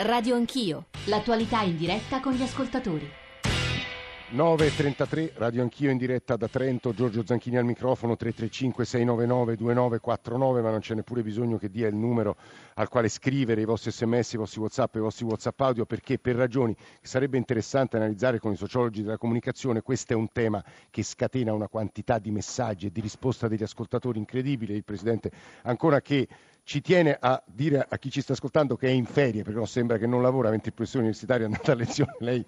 Radio 0.00 0.36
Anch'io, 0.36 0.84
l'attualità 1.06 1.62
in 1.62 1.76
diretta 1.76 2.20
con 2.20 2.32
gli 2.32 2.42
ascoltatori. 2.42 3.10
9.33, 4.30 5.32
radio 5.34 5.62
anch'io 5.62 5.90
in 5.90 5.96
diretta 5.96 6.36
da 6.36 6.46
Trento, 6.46 6.92
Giorgio 6.92 7.26
Zanchini 7.26 7.56
al 7.56 7.64
microfono 7.64 8.12
335-699-2949, 8.12 10.62
ma 10.62 10.70
non 10.70 10.78
c'è 10.78 10.94
neppure 10.94 11.24
bisogno 11.24 11.56
che 11.56 11.68
dia 11.68 11.88
il 11.88 11.96
numero 11.96 12.36
al 12.74 12.88
quale 12.88 13.08
scrivere 13.08 13.62
i 13.62 13.64
vostri 13.64 13.90
sms, 13.90 14.34
i 14.34 14.36
vostri 14.36 14.60
whatsapp 14.60 14.94
e 14.94 14.98
i 14.98 15.02
vostri 15.02 15.24
whatsapp 15.24 15.60
audio, 15.62 15.84
perché 15.84 16.20
per 16.20 16.36
ragioni 16.36 16.76
che 16.76 16.84
sarebbe 17.00 17.36
interessante 17.36 17.96
analizzare 17.96 18.38
con 18.38 18.52
i 18.52 18.56
sociologi 18.56 19.02
della 19.02 19.18
comunicazione, 19.18 19.82
questo 19.82 20.12
è 20.12 20.16
un 20.16 20.30
tema 20.30 20.62
che 20.90 21.02
scatena 21.02 21.52
una 21.52 21.66
quantità 21.66 22.20
di 22.20 22.30
messaggi 22.30 22.86
e 22.86 22.92
di 22.92 23.00
risposta 23.00 23.48
degli 23.48 23.64
ascoltatori 23.64 24.20
incredibile. 24.20 24.74
Il 24.74 24.84
Presidente 24.84 25.32
ancora 25.62 26.00
che 26.00 26.28
ci 26.68 26.82
tiene 26.82 27.16
a 27.18 27.42
dire 27.46 27.86
a 27.88 27.96
chi 27.96 28.10
ci 28.10 28.20
sta 28.20 28.34
ascoltando 28.34 28.76
che 28.76 28.88
è 28.88 28.90
in 28.90 29.06
ferie, 29.06 29.42
perché 29.42 29.56
non 29.56 29.66
sembra 29.66 29.96
che 29.96 30.06
non 30.06 30.20
lavora 30.20 30.50
mentre 30.50 30.68
il 30.68 30.74
professore 30.74 31.04
universitario 31.04 31.46
è 31.46 31.48
andato 31.48 31.70
a 31.70 31.74
lezione, 31.74 32.14
lei 32.20 32.44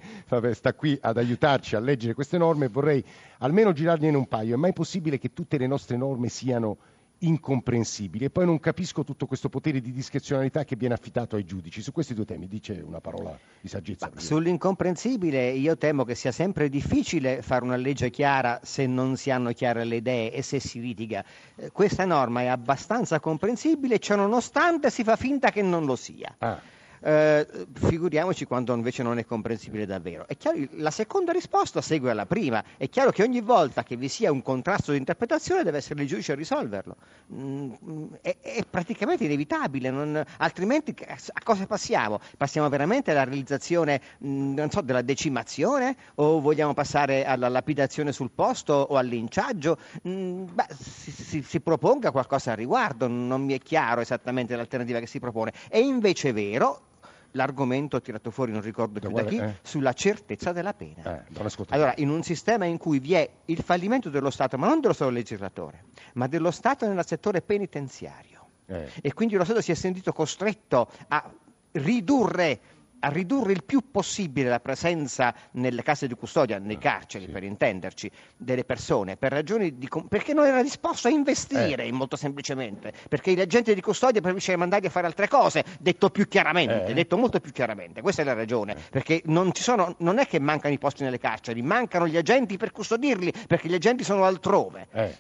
sta 0.53 0.75
qui 0.75 0.99
ad 1.01 1.17
aiutarci 1.17 1.75
a 1.75 1.81
leggere 1.81 2.13
queste 2.13 2.37
norme 2.37 2.69
vorrei 2.69 3.03
almeno 3.39 3.73
girargliene 3.73 4.19
un 4.19 4.29
paio. 4.29 4.57
È 4.57 4.59
mai 4.59 4.75
possibile 4.75 5.17
che 5.17 5.33
tutte 5.33 5.57
le 5.57 5.67
nostre 5.67 5.97
norme 5.97 6.29
siano 6.29 6.77
incomprensibili 7.21 8.25
e 8.27 8.31
poi 8.31 8.47
non 8.47 8.61
capisco 8.61 9.05
tutto 9.05 9.27
questo 9.27 9.49
potere 9.49 9.81
di 9.81 9.93
discrezionalità 9.93 10.65
che 10.65 10.77
viene 10.77 10.95
affidato 10.95 11.37
ai 11.37 11.45
giudici. 11.45 11.83
Su 11.83 11.93
questi 11.93 12.15
due 12.15 12.25
temi 12.25 12.47
dice 12.47 12.83
una 12.85 13.01
parola 13.01 13.39
di 13.61 13.69
saggezza. 13.69 14.11
sull'incomprensibile 14.15 15.51
io 15.51 15.77
temo 15.77 16.05
che 16.05 16.15
sia 16.15 16.33
sempre 16.33 16.69
difficile 16.69 17.43
fare 17.43 17.65
una 17.65 17.77
legge 17.77 18.11
chiara 18.11 18.61
se 18.63 18.87
non 18.87 19.17
si 19.17 19.31
hanno 19.31 19.53
chiare 19.53 19.85
le 19.85 19.97
idee 19.97 20.33
e 20.33 20.43
se 20.43 20.61
si 20.61 20.81
litiga. 20.81 21.25
Eh, 21.57 21.71
questa 21.71 22.05
norma 22.05 22.43
è 22.43 22.47
abbastanza 22.47 23.21
comprensibile, 23.21 23.99
ciò 23.99 24.17
nonostante 24.17 24.91
si 24.91 25.05
fa 25.05 25.17
finta 25.17 25.51
che 25.51 25.63
non 25.63 25.85
lo 25.85 25.97
sia. 25.97 26.35
Ah 26.39 26.79
eh, 27.03 27.47
figuriamoci 27.73 28.45
quando 28.45 28.75
invece 28.75 29.03
non 29.03 29.19
è 29.19 29.25
comprensibile 29.25 29.87
davvero. 29.87 30.27
È 30.27 30.37
chiaro, 30.37 30.59
la 30.73 30.91
seconda 30.91 31.33
risposta 31.33 31.81
segue 31.81 32.11
alla 32.11 32.27
prima. 32.27 32.63
È 32.77 32.89
chiaro 32.89 33.11
che 33.11 33.23
ogni 33.23 33.41
volta 33.41 33.83
che 33.83 33.97
vi 33.97 34.09
sia 34.09 34.31
un 34.31 34.43
contrasto 34.43 34.93
di 34.93 34.99
interpretazione 34.99 35.63
deve 35.63 35.79
essere 35.79 36.03
il 36.03 36.09
giudice 36.09 36.33
a 36.33 36.35
risolverlo. 36.35 36.97
Mm, 37.33 37.73
è, 38.21 38.37
è, 38.41 38.65
praticamente 38.69 39.25
inevitabile, 39.25 39.91
non, 39.91 40.23
altrimenti 40.39 40.95
a 41.07 41.41
cosa 41.43 41.67
passiamo? 41.67 42.21
Passiamo 42.37 42.69
veramente 42.69 43.11
alla 43.11 43.25
realizzazione 43.25 44.01
mm, 44.25 44.67
so, 44.69 44.81
della 44.83 45.03
decimazione 45.03 45.97
o 46.17 46.41
vogliamo 46.41 46.75
passare 46.75 47.25
alla 47.25 47.49
lapidazione 47.49 48.13
sul 48.13 48.31
posto 48.31 48.75
o 48.75 48.97
al 48.97 49.07
linciaggio? 49.07 49.79
Mm, 50.07 50.45
beh, 50.53 50.67
si, 50.79 51.11
si, 51.11 51.43
si 51.43 51.61
proponga 51.61 52.11
qualcosa 52.11 52.51
al 52.51 52.57
riguardo, 52.57 53.07
non 53.09 53.43
mi 53.43 53.55
è 53.55 53.59
chiaro 53.59 54.01
esattamente 54.01 54.55
l'alternativa 54.57 54.99
che 54.99 55.07
si 55.07 55.19
propone. 55.19 55.53
È 55.69 55.79
invece 55.79 56.33
vero 56.33 56.89
l'argomento 57.33 58.01
tirato 58.01 58.31
fuori, 58.31 58.53
non 58.53 58.61
ricordo 58.61 59.01
più 59.01 59.11
da 59.11 59.25
chi, 59.25 59.37
eh. 59.37 59.57
sulla 59.63 59.93
certezza 59.93 60.53
della 60.53 60.75
pena. 60.75 61.25
Eh, 61.25 61.51
allora, 61.69 61.95
in 61.97 62.09
un 62.09 62.23
sistema 62.23 62.65
in 62.65 62.79
cui 62.79 62.99
vi 62.99 63.15
è 63.15 63.29
il 63.47 63.63
fallimento 63.63 64.11
dello 64.11 64.31
Stato, 64.31 64.59
ma 64.59 64.67
non 64.67 64.81
dello 64.81 64.93
Stato 64.93 65.11
legislatore, 65.11 65.85
ma 66.15 66.27
dello 66.27 66.51
Stato 66.51 66.87
nel 66.87 67.07
settore 67.07 67.43
penitenziario, 67.43 68.47
eh. 68.67 68.89
e 69.01 69.13
quindi 69.13 69.35
lo 69.37 69.45
Stato 69.45 69.61
si 69.61 69.71
è 69.71 69.75
sentito 69.75 70.13
costretto 70.13 70.89
a 71.09 71.31
ridurre 71.73 72.61
a 73.01 73.09
ridurre 73.09 73.53
il 73.53 73.65
più 73.65 73.91
possibile 73.91 74.49
la 74.49 74.61
presenza 74.61 75.35
nelle 75.53 75.83
case 75.83 76.07
di 76.07 76.15
custodia, 76.15 76.59
nei 76.59 76.77
ah, 76.77 76.79
carceri 76.79 77.27
sì. 77.27 77.31
per 77.31 77.43
intenderci, 77.43 78.11
delle 78.37 78.65
persone, 78.65 79.17
per 79.17 79.33
ragioni 79.33 79.79
di, 79.79 79.89
perché 80.09 80.33
non 80.33 80.47
era 80.47 80.63
disposto 80.63 81.09
a 81.09 81.11
investire, 81.11 81.85
eh. 81.85 81.93
molto 81.93 82.17
semplicemente, 82.17 82.93
perché 83.09 83.33
gli 83.33 83.41
agenti 83.41 83.75
di 83.75 83.81
custodia 83.81 84.21
preferisce 84.21 84.57
mandarli 84.57 84.87
a 84.87 84.91
fare 84.91 85.07
altre 85.07 85.29
cose, 85.29 85.65
detto 85.79 86.11
più 86.11 86.29
chiaramente, 86.29 86.87
eh. 86.87 86.95
detto 86.95 87.17
molto 87.17 87.41
più 87.41 87.53
chiaramente, 87.53 88.03
questa 88.03 88.23
è 88.23 88.25
la 88.25 88.35
ragione, 88.35 88.75
eh. 88.75 88.81
perché 88.91 89.23
non, 89.27 89.55
sono, 89.55 89.95
non, 89.99 90.19
è 90.19 90.27
che 90.27 90.39
mancano 90.39 90.75
i 90.75 90.79
posti 90.79 91.03
nelle 91.03 91.19
carceri, 91.19 91.63
mancano 91.63 92.07
gli 92.07 92.17
agenti 92.17 92.57
per 92.57 92.73
custodirli, 92.73 93.33
perché 93.47 93.69
gli 93.69 93.75
agenti 93.75 94.05
sono 94.05 94.25
altrove, 94.25 94.89
eh. 94.93 95.17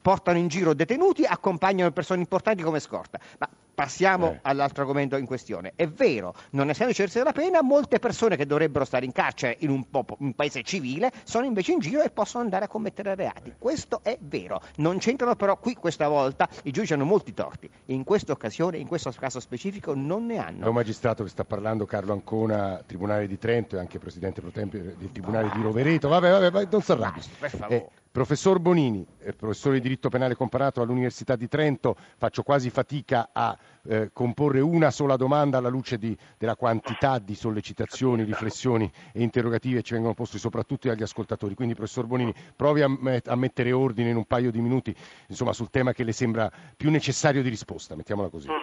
portano 0.00 0.38
in 0.38 0.48
giro 0.48 0.74
detenuti, 0.74 1.24
accompagnano 1.24 1.90
persone 1.90 2.20
importanti 2.20 2.62
come 2.62 2.80
scorta. 2.80 3.18
Ma 3.38 3.48
passiamo 3.74 4.32
eh. 4.32 4.38
all'altro 4.42 4.82
argomento 4.82 5.16
in 5.16 5.26
questione. 5.26 5.72
È 5.74 5.86
vero, 5.88 6.34
non 6.50 6.70
essendo 6.70 6.92
certezza 6.92 7.18
della 7.18 7.32
pena, 7.32 7.62
molte 7.62 7.98
persone 7.98 8.36
che 8.36 8.46
dovrebbero 8.46 8.84
stare 8.84 9.04
in 9.04 9.12
carcere 9.12 9.56
in 9.60 9.70
un, 9.70 9.88
po- 9.90 10.04
un, 10.18 10.34
paese 10.34 10.62
civile 10.62 11.10
sono 11.24 11.44
invece 11.44 11.72
in 11.72 11.80
giro 11.80 12.02
e 12.02 12.10
possono 12.10 12.44
andare 12.44 12.66
a 12.66 12.68
commettere 12.68 13.14
reati. 13.14 13.54
Questo 13.58 14.00
è 14.02 14.16
vero. 14.20 14.60
Non 14.76 14.98
c'entrano 14.98 15.34
però 15.34 15.58
qui 15.58 15.74
questa 15.74 16.08
volta, 16.08 16.48
i 16.64 16.70
giudici 16.70 16.92
hanno 16.92 17.04
molti 17.04 17.34
torti. 17.34 17.68
In 17.86 18.04
questa 18.04 18.32
occasione, 18.32 18.78
in 18.78 18.86
questo 18.86 19.12
caso 19.18 19.40
specifico, 19.40 19.94
non 19.94 20.26
ne 20.26 20.38
hanno. 20.38 20.64
È 20.64 20.68
un 20.68 20.74
magistrato 20.74 21.24
che 21.24 21.30
sta 21.30 21.44
parlando, 21.44 21.84
Carlo 21.84 22.12
Ancona, 22.12 22.82
Tribunale 22.86 23.26
di 23.26 23.38
Trento 23.38 23.76
e 23.76 23.80
anche 23.80 23.98
Presidente 23.98 24.40
pro 24.40 24.50
tempore 24.50 24.94
del 24.96 25.10
Tribunale 25.12 25.50
di 25.52 25.62
Rovereto. 25.62 26.08
Vabbè, 26.08 26.30
vabbè, 26.30 26.50
vabbè 26.50 26.68
non 26.70 26.82
arrabbi. 26.86 27.20
Per 27.38 27.50
favore. 27.50 27.76
Eh, 27.76 27.88
Professor 28.14 28.60
Bonini, 28.60 29.04
eh, 29.22 29.32
professore 29.32 29.74
di 29.74 29.80
diritto 29.80 30.08
penale 30.08 30.36
comparato 30.36 30.80
all'Università 30.80 31.34
di 31.34 31.48
Trento, 31.48 31.96
faccio 32.16 32.44
quasi 32.44 32.70
fatica 32.70 33.30
a 33.32 33.58
eh, 33.88 34.10
comporre 34.12 34.60
una 34.60 34.92
sola 34.92 35.16
domanda 35.16 35.58
alla 35.58 35.68
luce 35.68 35.98
di, 35.98 36.16
della 36.38 36.54
quantità 36.54 37.18
di 37.18 37.34
sollecitazioni, 37.34 38.22
riflessioni 38.22 38.88
e 39.12 39.20
interrogativi 39.20 39.74
che 39.74 39.82
ci 39.82 39.94
vengono 39.94 40.14
posti 40.14 40.38
soprattutto 40.38 40.86
dagli 40.86 41.02
ascoltatori. 41.02 41.56
Quindi, 41.56 41.74
professor 41.74 42.06
Bonini, 42.06 42.32
provi 42.54 42.82
a, 42.82 42.88
a, 43.24 43.34
mettere 43.34 43.72
ordine 43.72 44.10
in 44.10 44.16
un 44.16 44.26
paio 44.26 44.52
di 44.52 44.60
minuti 44.60 44.94
insomma, 45.26 45.52
sul 45.52 45.70
tema 45.70 45.92
che 45.92 46.04
le 46.04 46.12
sembra 46.12 46.48
più 46.76 46.92
necessario 46.92 47.42
di 47.42 47.48
risposta, 47.48 47.96
mettiamola 47.96 48.28
così. 48.28 48.48
Mm. 48.48 48.62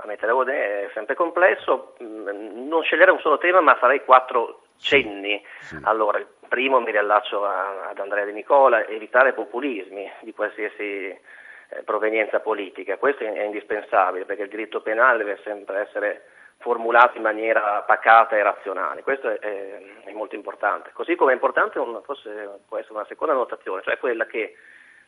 A 0.00 0.06
mettere 0.06 0.32
ordine 0.32 0.58
è 0.58 0.90
sempre 0.92 1.14
complesso, 1.14 1.94
mm, 2.02 2.66
non 2.66 2.82
scegliere 2.82 3.12
un 3.12 3.20
solo 3.20 3.38
tema 3.38 3.60
ma 3.60 3.76
farei 3.76 4.04
quattro 4.04 4.62
cenni. 4.78 5.40
Sì, 5.60 5.76
sì. 5.76 5.82
Allora, 5.82 6.18
Primo 6.48 6.80
mi 6.80 6.90
riallaccio 6.90 7.44
a, 7.44 7.88
ad 7.90 7.98
Andrea 7.98 8.24
De 8.24 8.32
Nicola, 8.32 8.86
evitare 8.86 9.32
populismi 9.32 10.10
di 10.20 10.32
qualsiasi 10.32 11.08
eh, 11.70 11.82
provenienza 11.84 12.40
politica, 12.40 12.96
questo 12.96 13.24
è, 13.24 13.42
indispensabile 13.42 14.24
perché 14.24 14.42
il 14.42 14.48
diritto 14.48 14.80
penale 14.80 15.18
deve 15.18 15.38
sempre 15.44 15.80
essere 15.80 16.22
formulato 16.58 17.16
in 17.16 17.22
maniera 17.22 17.84
pacata 17.86 18.36
e 18.36 18.42
razionale, 18.42 19.02
questo 19.02 19.28
è, 19.28 19.38
è, 19.38 19.80
è 20.04 20.12
molto 20.12 20.34
importante. 20.34 20.90
Così 20.92 21.14
come 21.14 21.32
è 21.32 21.34
importante, 21.34 21.78
un, 21.78 22.00
forse 22.02 22.60
può 22.66 22.78
essere 22.78 22.94
una 22.94 23.06
seconda 23.06 23.34
notazione, 23.34 23.82
cioè 23.82 23.98
quella 23.98 24.26
che 24.26 24.54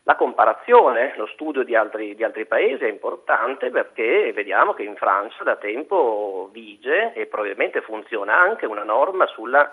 la 0.05 0.17
comparazione, 0.17 1.13
lo 1.17 1.27
studio 1.27 1.63
di 1.63 1.75
altri, 1.75 2.15
di 2.15 2.25
altri, 2.25 2.47
paesi 2.47 2.85
è 2.85 2.89
importante 2.89 3.71
perché 3.71 4.33
vediamo 4.33 4.73
che 4.73 4.83
in 4.83 4.97
Francia 4.97 5.45
da 5.45 5.57
tempo 5.57 6.49
vige 6.53 7.13
e 7.13 7.27
probabilmente 7.27 7.83
funziona 7.83 8.39
anche 8.39 8.65
una 8.65 8.83
norma 8.83 9.27
sulla 9.27 9.71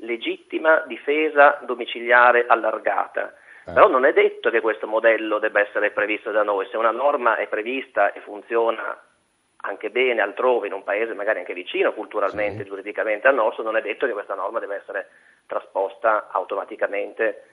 legittima 0.00 0.84
difesa 0.86 1.60
domiciliare 1.62 2.46
allargata. 2.46 3.34
Eh. 3.66 3.72
Però 3.72 3.88
non 3.88 4.04
è 4.04 4.12
detto 4.12 4.50
che 4.50 4.60
questo 4.60 4.86
modello 4.86 5.38
debba 5.38 5.60
essere 5.60 5.90
previsto 5.90 6.30
da 6.30 6.42
noi. 6.42 6.66
Se 6.70 6.76
una 6.76 6.90
norma 6.90 7.36
è 7.36 7.46
prevista 7.48 8.12
e 8.12 8.20
funziona 8.20 8.98
anche 9.62 9.90
bene 9.90 10.22
altrove, 10.22 10.68
in 10.68 10.72
un 10.72 10.84
paese 10.84 11.14
magari 11.14 11.40
anche 11.40 11.52
vicino 11.52 11.92
culturalmente, 11.92 12.62
sì. 12.62 12.68
giuridicamente 12.68 13.26
al 13.26 13.34
nostro, 13.34 13.64
non 13.64 13.76
è 13.76 13.82
detto 13.82 14.06
che 14.06 14.12
questa 14.12 14.34
norma 14.34 14.60
debba 14.60 14.76
essere 14.76 15.08
trasposta 15.46 16.28
automaticamente 16.30 17.44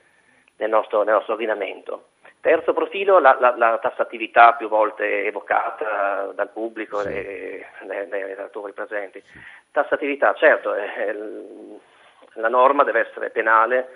nel 0.57 0.69
nostro, 0.69 1.03
nel 1.03 1.16
nostro 1.16 1.34
ordinamento. 1.34 2.09
Terzo 2.39 2.73
profilo, 2.73 3.17
la, 3.17 3.35
la, 3.39 3.55
la, 3.57 3.79
tassatività 3.79 4.53
più 4.53 4.67
volte 4.67 5.25
evocata 5.25 6.31
dal 6.35 6.50
pubblico 6.51 7.01
e 7.01 7.66
dai, 7.81 8.07
dai 8.07 8.22
relatori 8.22 8.72
presenti. 8.72 9.22
Tassatività, 9.72 10.34
certo, 10.35 10.75
è, 10.75 11.16
la 12.35 12.50
norma 12.50 12.84
deve 12.84 13.07
essere 13.07 13.29
penale, 13.29 13.90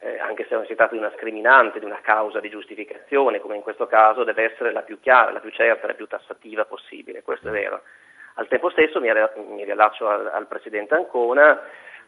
eh, 0.00 0.18
anche 0.18 0.46
se 0.48 0.54
non 0.54 0.66
si 0.66 0.74
tratta 0.74 0.92
di 0.92 0.98
una 0.98 1.12
scriminante, 1.16 1.78
di 1.78 1.84
una 1.84 2.00
causa 2.00 2.40
di 2.40 2.50
giustificazione, 2.50 3.40
come 3.40 3.56
in 3.56 3.62
questo 3.62 3.86
caso, 3.86 4.24
deve 4.24 4.52
essere 4.52 4.72
la 4.72 4.82
più 4.82 4.98
chiara, 5.00 5.30
la 5.30 5.40
più 5.40 5.50
certa, 5.50 5.86
la 5.86 5.94
più 5.94 6.06
tassativa 6.06 6.64
possibile, 6.64 7.22
questo 7.22 7.48
è 7.48 7.50
vero. 7.52 7.82
Al 8.34 8.48
tempo 8.48 8.70
stesso 8.70 9.00
mi, 9.00 9.10
mi 9.48 9.64
riallaccio 9.64 10.08
al, 10.08 10.26
al 10.26 10.46
Presidente 10.46 10.94
Ancona, 10.94 11.60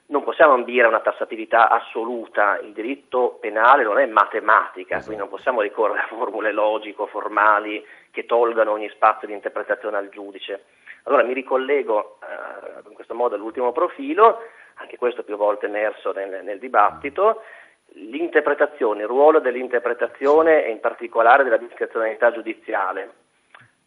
non 0.07 0.23
possiamo 0.23 0.53
ambire 0.53 0.85
a 0.85 0.89
una 0.89 1.01
tassatività 1.01 1.71
assoluta, 1.71 2.59
il 2.59 2.73
diritto 2.73 3.39
penale 3.41 3.85
non 3.85 3.99
è 3.99 4.07
matematica, 4.07 4.99
quindi 4.99 5.17
non 5.17 5.29
possiamo 5.29 5.63
ricorrere 5.63 6.01
a 6.01 6.07
formule 6.09 6.53
logico-formali 6.53 7.87
che 8.11 8.27
tolgano 8.27 8.73
ogni 8.73 8.89
spazio 8.91 9.27
di 9.27 9.33
interpretazione 9.33 9.97
al 9.97 10.11
giudice. 10.11 10.65
Allora 11.05 11.23
mi 11.23 11.33
ricollego 11.33 12.19
eh, 12.23 12.89
in 12.89 12.95
questo 12.95 13.15
modo 13.15 13.35
all'ultimo 13.35 13.73
profilo, 13.73 14.43
anche 14.75 14.97
questo 14.97 15.23
più 15.23 15.37
volte 15.37 15.67
emerso 15.67 16.13
nel, 16.13 16.43
nel 16.43 16.59
dibattito, 16.59 17.43
l'interpretazione, 17.95 19.03
il 19.03 19.09
ruolo 19.09 19.39
dell'interpretazione 19.39 20.65
e 20.65 20.71
in 20.71 20.81
particolare 20.81 21.45
della 21.45 21.57
discrezionalità 21.57 22.33
giudiziale. 22.33 23.23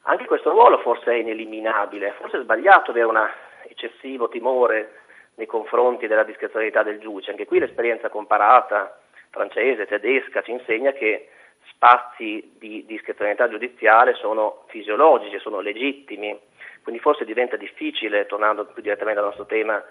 Anche 0.03 0.25
questo 0.25 0.51
ruolo 0.51 0.77
forse 0.77 1.11
è 1.11 1.15
ineliminabile, 1.15 2.13
forse 2.17 2.37
è 2.37 2.41
sbagliato 2.41 2.91
avere 2.91 3.07
un 3.07 3.19
eccessivo 3.67 4.29
timore 4.29 5.01
nei 5.35 5.45
confronti 5.45 6.07
della 6.07 6.23
discrezionalità 6.23 6.83
del 6.83 6.99
giudice. 6.99 7.31
Anche 7.31 7.45
qui 7.45 7.59
l'esperienza 7.59 8.09
comparata 8.09 8.99
francese, 9.29 9.85
tedesca 9.85 10.41
ci 10.41 10.51
insegna 10.51 10.93
che 10.93 11.29
spazi 11.69 12.55
di 12.57 12.85
discrezionalità 12.85 13.49
giudiziale 13.49 14.13
sono 14.13 14.63
fisiologici, 14.67 15.37
sono 15.39 15.59
legittimi 15.59 16.39
Quindi 16.81 17.01
forse 17.01 17.25
diventa 17.25 17.57
difficile, 17.57 18.25
tornando 18.27 18.65
più 18.65 18.81
direttamente 18.81 19.19
al 19.19 19.25
nostro 19.25 19.45
tema, 19.45 19.83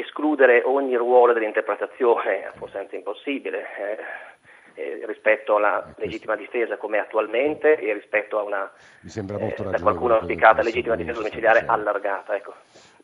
escludere 0.00 0.62
ogni 0.64 0.96
ruolo 0.96 1.32
dell'interpretazione, 1.32 2.52
forse 2.56 2.78
anche 2.78 2.96
impossibile, 2.96 3.66
eh, 3.78 3.98
eh, 4.78 5.00
rispetto 5.06 5.56
alla 5.56 5.84
eh, 5.84 5.92
legittima 5.96 6.36
difesa 6.36 6.76
come 6.76 6.98
attualmente 6.98 7.78
e 7.78 7.92
rispetto 7.92 8.38
a 8.38 8.42
una, 8.42 8.70
Mi 9.00 9.10
sembra 9.10 9.38
molto 9.38 9.66
eh, 9.66 9.70
da 9.70 9.80
qualcuno 9.80 10.14
auspicata 10.14 10.62
legittima 10.62 10.94
difesa 10.94 11.18
domiciliare 11.18 11.64
allargata. 11.66 12.36
Ecco. 12.36 12.54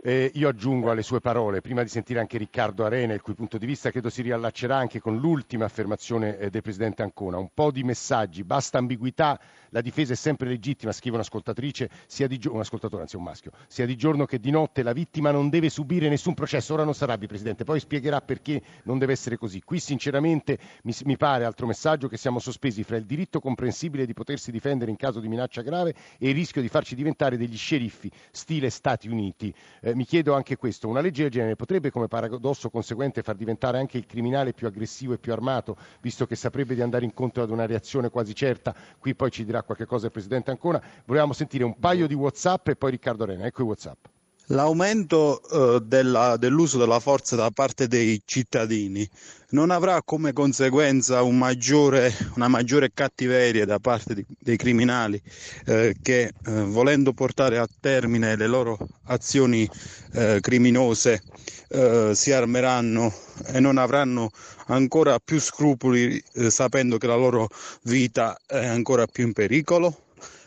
Eh, 0.06 0.30
io 0.34 0.50
aggiungo 0.50 0.90
alle 0.90 1.00
sue 1.00 1.20
parole, 1.20 1.62
prima 1.62 1.82
di 1.82 1.88
sentire 1.88 2.20
anche 2.20 2.36
Riccardo 2.36 2.84
Arena, 2.84 3.14
il 3.14 3.22
cui 3.22 3.32
punto 3.32 3.56
di 3.56 3.64
vista 3.64 3.90
credo 3.90 4.10
si 4.10 4.20
riallaccerà 4.20 4.76
anche 4.76 5.00
con 5.00 5.16
l'ultima 5.16 5.64
affermazione 5.64 6.36
eh, 6.36 6.50
del 6.50 6.60
Presidente 6.60 7.00
Ancona, 7.00 7.38
un 7.38 7.48
po' 7.54 7.70
di 7.70 7.82
messaggi, 7.84 8.44
basta 8.44 8.76
ambiguità, 8.76 9.40
la 9.70 9.80
difesa 9.80 10.12
è 10.12 10.16
sempre 10.16 10.46
legittima, 10.48 10.92
scrive 10.92 11.16
un'ascoltatrice, 11.16 11.88
sia 12.06 12.26
di 12.26 12.38
un 12.50 12.60
ascoltatore, 12.60 13.00
anzi 13.00 13.16
un 13.16 13.22
maschio, 13.22 13.52
sia 13.66 13.86
di 13.86 13.96
giorno 13.96 14.26
che 14.26 14.38
di 14.38 14.50
notte, 14.50 14.82
la 14.82 14.92
vittima 14.92 15.30
non 15.30 15.48
deve 15.48 15.70
subire 15.70 16.10
nessun 16.10 16.34
processo, 16.34 16.74
ora 16.74 16.84
non 16.84 16.92
sarà 16.92 17.16
Presidente, 17.16 17.64
poi 17.64 17.80
spiegherà 17.80 18.20
perché 18.20 18.60
non 18.82 18.98
deve 18.98 19.12
essere 19.12 19.38
così. 19.38 19.62
Qui 19.62 19.80
sinceramente 19.80 20.58
mi, 20.82 20.94
mi 21.04 21.16
pare, 21.16 21.46
altro 21.46 21.66
messaggio, 21.66 22.08
che 22.08 22.18
siamo 22.18 22.40
sospesi 22.40 22.84
fra 22.84 22.96
il 22.96 23.06
diritto 23.06 23.40
comprensibile 23.40 24.04
di 24.04 24.12
potersi 24.12 24.52
difendere 24.52 24.90
in 24.90 24.98
caso 24.98 25.18
di 25.18 25.28
minaccia 25.28 25.62
grave 25.62 25.94
e 26.18 26.28
il 26.28 26.34
rischio 26.34 26.60
di 26.60 26.68
farci 26.68 26.94
diventare 26.94 27.38
degli 27.38 27.56
sceriffi, 27.56 28.10
stile 28.30 28.68
Stati 28.68 29.08
Uniti. 29.08 29.54
Eh, 29.80 29.93
mi 29.94 30.04
chiedo 30.04 30.34
anche 30.34 30.56
questo, 30.56 30.88
una 30.88 31.00
legge 31.00 31.22
del 31.22 31.30
genere 31.30 31.56
potrebbe 31.56 31.90
come 31.90 32.08
paradosso 32.08 32.70
conseguente 32.70 33.22
far 33.22 33.36
diventare 33.36 33.78
anche 33.78 33.96
il 33.98 34.06
criminale 34.06 34.52
più 34.52 34.66
aggressivo 34.66 35.14
e 35.14 35.18
più 35.18 35.32
armato, 35.32 35.76
visto 36.00 36.26
che 36.26 36.36
saprebbe 36.36 36.74
di 36.74 36.82
andare 36.82 37.04
incontro 37.04 37.42
ad 37.42 37.50
una 37.50 37.66
reazione 37.66 38.10
quasi 38.10 38.34
certa, 38.34 38.74
qui 38.98 39.14
poi 39.14 39.30
ci 39.30 39.44
dirà 39.44 39.62
qualche 39.62 39.86
cosa 39.86 40.06
il 40.06 40.12
Presidente 40.12 40.50
Ancona, 40.50 40.82
volevamo 41.04 41.32
sentire 41.32 41.64
un 41.64 41.78
paio 41.78 42.06
di 42.06 42.14
Whatsapp 42.14 42.68
e 42.68 42.76
poi 42.76 42.90
Riccardo 42.90 43.24
Arena, 43.24 43.46
ecco 43.46 43.62
i 43.62 43.66
Whatsapp. 43.66 44.06
L'aumento 44.48 45.40
eh, 45.42 45.80
della, 45.80 46.36
dell'uso 46.36 46.76
della 46.76 47.00
forza 47.00 47.34
da 47.34 47.50
parte 47.50 47.88
dei 47.88 48.20
cittadini 48.26 49.08
non 49.50 49.70
avrà 49.70 50.02
come 50.02 50.34
conseguenza 50.34 51.22
un 51.22 51.38
maggiore, 51.38 52.12
una 52.36 52.48
maggiore 52.48 52.90
cattiveria 52.92 53.64
da 53.64 53.78
parte 53.78 54.14
di, 54.14 54.26
dei 54.38 54.58
criminali 54.58 55.18
eh, 55.64 55.94
che 56.02 56.24
eh, 56.24 56.50
volendo 56.64 57.14
portare 57.14 57.56
a 57.56 57.66
termine 57.80 58.36
le 58.36 58.46
loro 58.46 58.76
azioni 59.04 59.66
eh, 60.12 60.38
criminose 60.42 61.22
eh, 61.68 62.10
si 62.14 62.30
armeranno 62.30 63.14
e 63.46 63.60
non 63.60 63.78
avranno 63.78 64.30
ancora 64.66 65.18
più 65.20 65.40
scrupoli 65.40 66.22
eh, 66.34 66.50
sapendo 66.50 66.98
che 66.98 67.06
la 67.06 67.16
loro 67.16 67.48
vita 67.84 68.38
è 68.46 68.66
ancora 68.66 69.06
più 69.06 69.24
in 69.24 69.32
pericolo? 69.32 70.00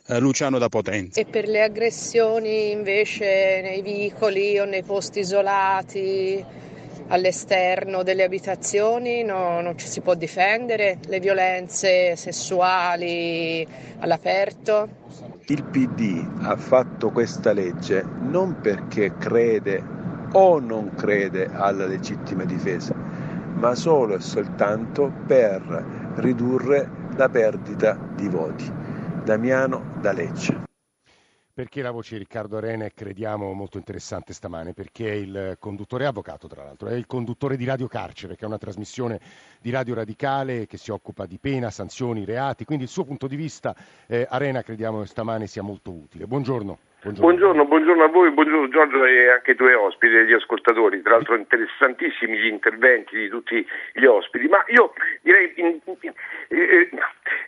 Eh, 0.09 0.19
Luciano 0.19 0.57
da 0.57 0.69
Potenza. 0.69 1.19
E 1.19 1.25
per 1.25 1.49
le 1.49 1.61
aggressioni 1.61 2.71
invece 2.71 3.59
nei 3.61 3.81
vicoli 3.81 4.57
o 4.57 4.63
nei 4.63 4.81
posti 4.81 5.19
isolati, 5.19 6.41
all'esterno 7.09 8.03
delle 8.03 8.23
abitazioni 8.23 9.23
no, 9.23 9.59
non 9.59 9.77
ci 9.77 9.85
si 9.87 9.99
può 9.99 10.13
difendere, 10.13 10.99
le 11.07 11.19
violenze 11.19 12.15
sessuali 12.15 13.67
all'aperto. 13.99 14.87
Il 15.47 15.63
PD 15.65 16.25
ha 16.41 16.55
fatto 16.55 17.09
questa 17.09 17.51
legge 17.51 18.05
non 18.21 18.61
perché 18.61 19.17
crede 19.17 19.83
o 20.31 20.59
non 20.59 20.93
crede 20.95 21.49
alla 21.51 21.85
legittima 21.85 22.45
difesa, 22.45 22.93
ma 22.93 23.75
solo 23.75 24.15
e 24.15 24.21
soltanto 24.21 25.11
per 25.25 26.13
ridurre 26.15 26.89
la 27.17 27.27
perdita 27.27 27.97
di 28.15 28.29
voti. 28.29 28.86
Damiano 29.27 29.83
da 29.99 30.13
Lecce. 30.13 30.63
Perché 31.53 31.81
la 31.81 31.91
voce 31.91 32.13
di 32.13 32.19
Riccardo 32.19 32.55
Arena 32.55 32.85
è, 32.85 32.93
crediamo, 32.93 33.51
molto 33.51 33.77
interessante 33.77 34.31
stamane? 34.31 34.71
Perché 34.71 35.11
è 35.11 35.15
il 35.15 35.57
conduttore, 35.59 36.05
avvocato 36.05 36.47
tra 36.47 36.63
l'altro, 36.63 36.87
è 36.87 36.93
il 36.93 37.05
conduttore 37.07 37.57
di 37.57 37.65
Radio 37.65 37.87
Carcere, 37.87 38.37
che 38.37 38.45
è 38.45 38.47
una 38.47 38.57
trasmissione 38.57 39.19
di 39.59 39.69
radio 39.69 39.95
radicale 39.95 40.65
che 40.65 40.77
si 40.77 40.91
occupa 40.91 41.25
di 41.25 41.39
pena, 41.39 41.69
sanzioni, 41.71 42.23
reati. 42.23 42.63
Quindi 42.63 42.85
il 42.85 42.89
suo 42.89 43.03
punto 43.03 43.27
di 43.27 43.35
vista, 43.35 43.75
eh, 44.05 44.25
Arena, 44.29 44.61
crediamo 44.61 45.03
stamane 45.03 45.47
sia 45.47 45.61
molto 45.61 45.91
utile. 45.91 46.25
Buongiorno. 46.25 46.79
Buongiorno. 46.99 47.27
buongiorno. 47.27 47.65
buongiorno, 47.65 48.03
a 48.03 48.07
voi, 48.07 48.31
buongiorno 48.31 48.69
Giorgio 48.69 49.05
e 49.05 49.29
anche 49.29 49.51
ai 49.51 49.57
tuoi 49.57 49.73
ospiti 49.75 50.15
e 50.15 50.21
agli 50.21 50.33
ascoltatori, 50.33 51.03
tra 51.03 51.11
l'altro 51.11 51.35
interessantissimi 51.35 52.39
gli 52.39 52.47
interventi 52.47 53.15
di 53.15 53.29
tutti 53.29 53.63
gli 53.93 54.05
ospiti, 54.05 54.47
ma 54.47 54.63
io 54.69 54.93
direi, 55.21 55.53
in, 55.57 55.79
in, 55.85 56.13
eh, 56.47 56.89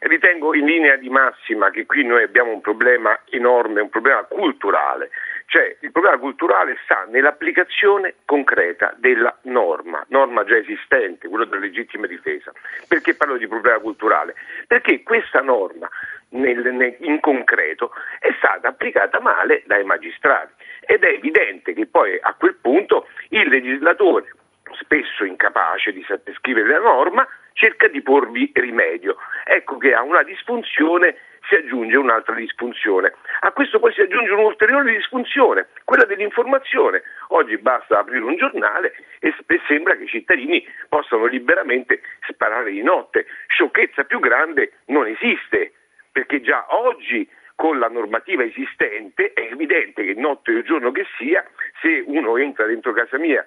ritengo 0.02 0.54
in 0.54 0.66
linea 0.66 0.98
di 0.98 1.10
massima 1.10 1.72
che 1.72 1.88
qui 1.88 2.06
noi 2.06 2.22
abbiamo 2.22 2.52
un 2.52 2.62
problema 2.62 3.20
enorme, 3.32 3.82
un 3.82 3.90
problema 3.90 4.22
culturale, 4.26 5.10
cioè 5.50 5.76
il 5.80 5.92
problema 5.92 6.18
culturale 6.20 6.78
sta 6.84 7.08
nell'applicazione 7.10 8.16
concreta 8.26 8.94
della 8.98 9.36
norma, 9.44 10.06
norma 10.10 10.44
già 10.44 10.56
esistente, 10.56 11.28
quella 11.28 11.46
della 11.46 11.62
legittima 11.62 12.06
difesa. 12.06 12.52
Perché 12.88 13.16
parlo 13.16 13.36
di 13.36 13.48
problema 13.48 13.80
culturale? 13.80 14.36
Perché 14.68 15.02
questa 15.02 15.42
norma 15.42 15.90
nel, 16.30 16.60
nel, 16.72 16.96
in 17.00 17.20
concreto 17.20 17.92
è 18.20 18.32
stata 18.38 18.68
applicata 18.68 19.20
male 19.20 19.64
dai 19.66 19.84
magistrati 19.84 20.54
ed 20.82 21.04
è 21.04 21.10
evidente 21.10 21.74
che 21.74 21.88
poi 21.88 22.20
a 22.22 22.36
quel 22.38 22.56
punto 22.62 23.08
il 23.30 23.50
legislatore, 23.50 24.32
spesso 24.80 25.24
incapace 25.24 25.92
di 25.92 26.06
scrivere 26.36 26.70
la 26.70 26.80
norma, 26.80 27.28
cerca 27.54 27.88
di 27.88 28.04
porvi 28.04 28.52
rimedio. 28.54 29.18
Ecco 29.46 29.78
che 29.78 29.96
a 29.96 30.04
una 30.04 30.22
disfunzione 30.22 31.18
si 31.50 31.56
aggiunge 31.56 31.98
un'altra 31.98 32.36
disfunzione. 32.36 33.14
A 33.42 33.52
questo 33.52 33.80
poi 33.80 33.92
si 33.94 34.02
aggiunge 34.02 34.32
un'ulteriore 34.32 34.96
disfunzione, 34.96 35.68
quella 35.84 36.06
dell'informazione. 36.06 37.02
Oggi 37.30 37.58
basta 37.58 38.00
aprire 38.00 38.24
un 38.24 38.38
giornale 38.38 38.94
e 39.20 39.34
sembra 39.68 39.96
che 39.98 40.04
i 40.04 40.08
cittadini 40.08 40.66
possano 40.88 41.26
liberamente 41.26 42.02
sparare 42.30 42.72
di 42.72 42.84
notte. 42.84 43.26
Sciocchezza 43.48 44.04
più 44.04 44.20
grande 44.20 44.74
non 44.86 45.08
esiste 45.08 45.74
perché 46.12 46.42
già 46.42 46.66
oggi 46.70 47.28
con 47.60 47.78
la 47.78 47.90
normativa 47.90 48.42
esistente 48.46 49.34
è 49.34 49.50
evidente 49.52 50.06
che 50.06 50.14
notte 50.14 50.56
o 50.56 50.62
giorno 50.62 50.94
che 50.94 51.06
sia, 51.18 51.46
se 51.82 52.02
uno 52.06 52.38
entra 52.38 52.66
dentro 52.66 52.94
casa 52.94 53.18
mia 53.18 53.46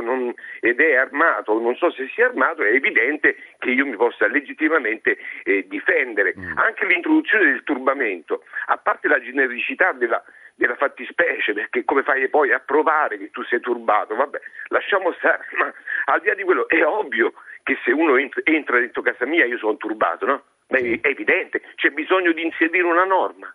non, 0.00 0.32
ed 0.60 0.80
è 0.80 0.94
armato 0.94 1.52
o 1.52 1.60
non 1.60 1.76
so 1.76 1.90
se 1.90 2.08
sia 2.14 2.24
armato, 2.24 2.62
è 2.62 2.72
evidente 2.72 3.36
che 3.58 3.68
io 3.68 3.84
mi 3.84 3.96
possa 3.96 4.26
legittimamente 4.28 5.18
eh, 5.42 5.66
difendere. 5.68 6.32
Mm. 6.38 6.56
Anche 6.56 6.86
l'introduzione 6.86 7.50
del 7.50 7.62
turbamento, 7.62 8.44
a 8.68 8.78
parte 8.78 9.08
la 9.08 9.20
genericità 9.20 9.92
della, 9.92 10.24
della 10.54 10.76
fattispecie, 10.76 11.52
perché 11.52 11.84
come 11.84 12.02
fai 12.02 12.30
poi 12.30 12.52
a 12.54 12.60
provare 12.60 13.18
che 13.18 13.30
tu 13.30 13.42
sei 13.42 13.60
turbato? 13.60 14.14
Vabbè, 14.14 14.40
lasciamo 14.68 15.12
stare, 15.18 15.44
ma 15.60 15.70
al 16.06 16.20
di 16.22 16.28
là 16.28 16.34
di 16.34 16.44
quello 16.44 16.66
è 16.66 16.82
ovvio 16.82 17.34
che 17.62 17.76
se 17.84 17.92
uno 17.92 18.16
entra 18.16 18.78
dentro 18.78 19.02
casa 19.02 19.26
mia 19.26 19.44
io 19.44 19.58
sono 19.58 19.76
turbato, 19.76 20.24
no? 20.24 20.44
Beh, 20.70 21.00
è 21.00 21.08
evidente, 21.08 21.60
c'è 21.74 21.90
bisogno 21.90 22.30
di 22.32 22.44
inserire 22.44 22.84
una 22.84 23.04
norma. 23.04 23.52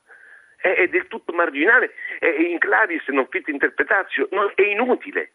È, 0.57 0.67
è 0.67 0.87
del 0.89 1.07
tutto 1.07 1.31
marginale, 1.31 1.93
è 2.19 2.27
in 2.27 2.57
claris 2.57 3.07
non 3.07 3.27
fit 3.29 3.47
interpretatio, 3.47 4.27
non, 4.31 4.51
è 4.53 4.63
inutile. 4.63 5.31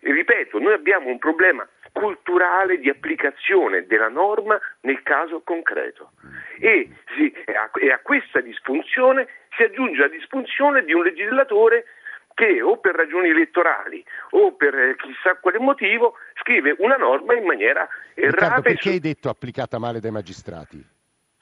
Ripeto, 0.00 0.58
noi 0.58 0.72
abbiamo 0.72 1.08
un 1.08 1.18
problema 1.18 1.66
culturale 1.92 2.78
di 2.78 2.90
applicazione 2.90 3.86
della 3.86 4.08
norma 4.08 4.60
nel 4.82 5.02
caso 5.02 5.40
concreto 5.42 6.12
e, 6.58 6.90
si, 7.16 7.32
a, 7.46 7.70
e 7.80 7.90
a 7.90 7.98
questa 8.00 8.40
disfunzione 8.40 9.26
si 9.56 9.62
aggiunge 9.62 10.00
la 10.00 10.08
disfunzione 10.08 10.84
di 10.84 10.92
un 10.92 11.02
legislatore 11.02 11.86
che 12.34 12.60
o 12.60 12.76
per 12.76 12.94
ragioni 12.94 13.30
elettorali 13.30 14.04
o 14.30 14.52
per 14.52 14.74
eh, 14.74 14.96
chissà 14.96 15.36
quale 15.36 15.58
motivo 15.58 16.16
scrive 16.42 16.74
una 16.78 16.96
norma 16.96 17.34
in 17.34 17.44
maniera 17.44 17.88
errata. 18.12 18.36
Riccardo, 18.36 18.62
perché 18.62 18.88
hai 18.90 19.00
detto 19.00 19.30
applicata 19.30 19.78
male 19.78 20.00
dai 20.00 20.10
magistrati? 20.10 20.95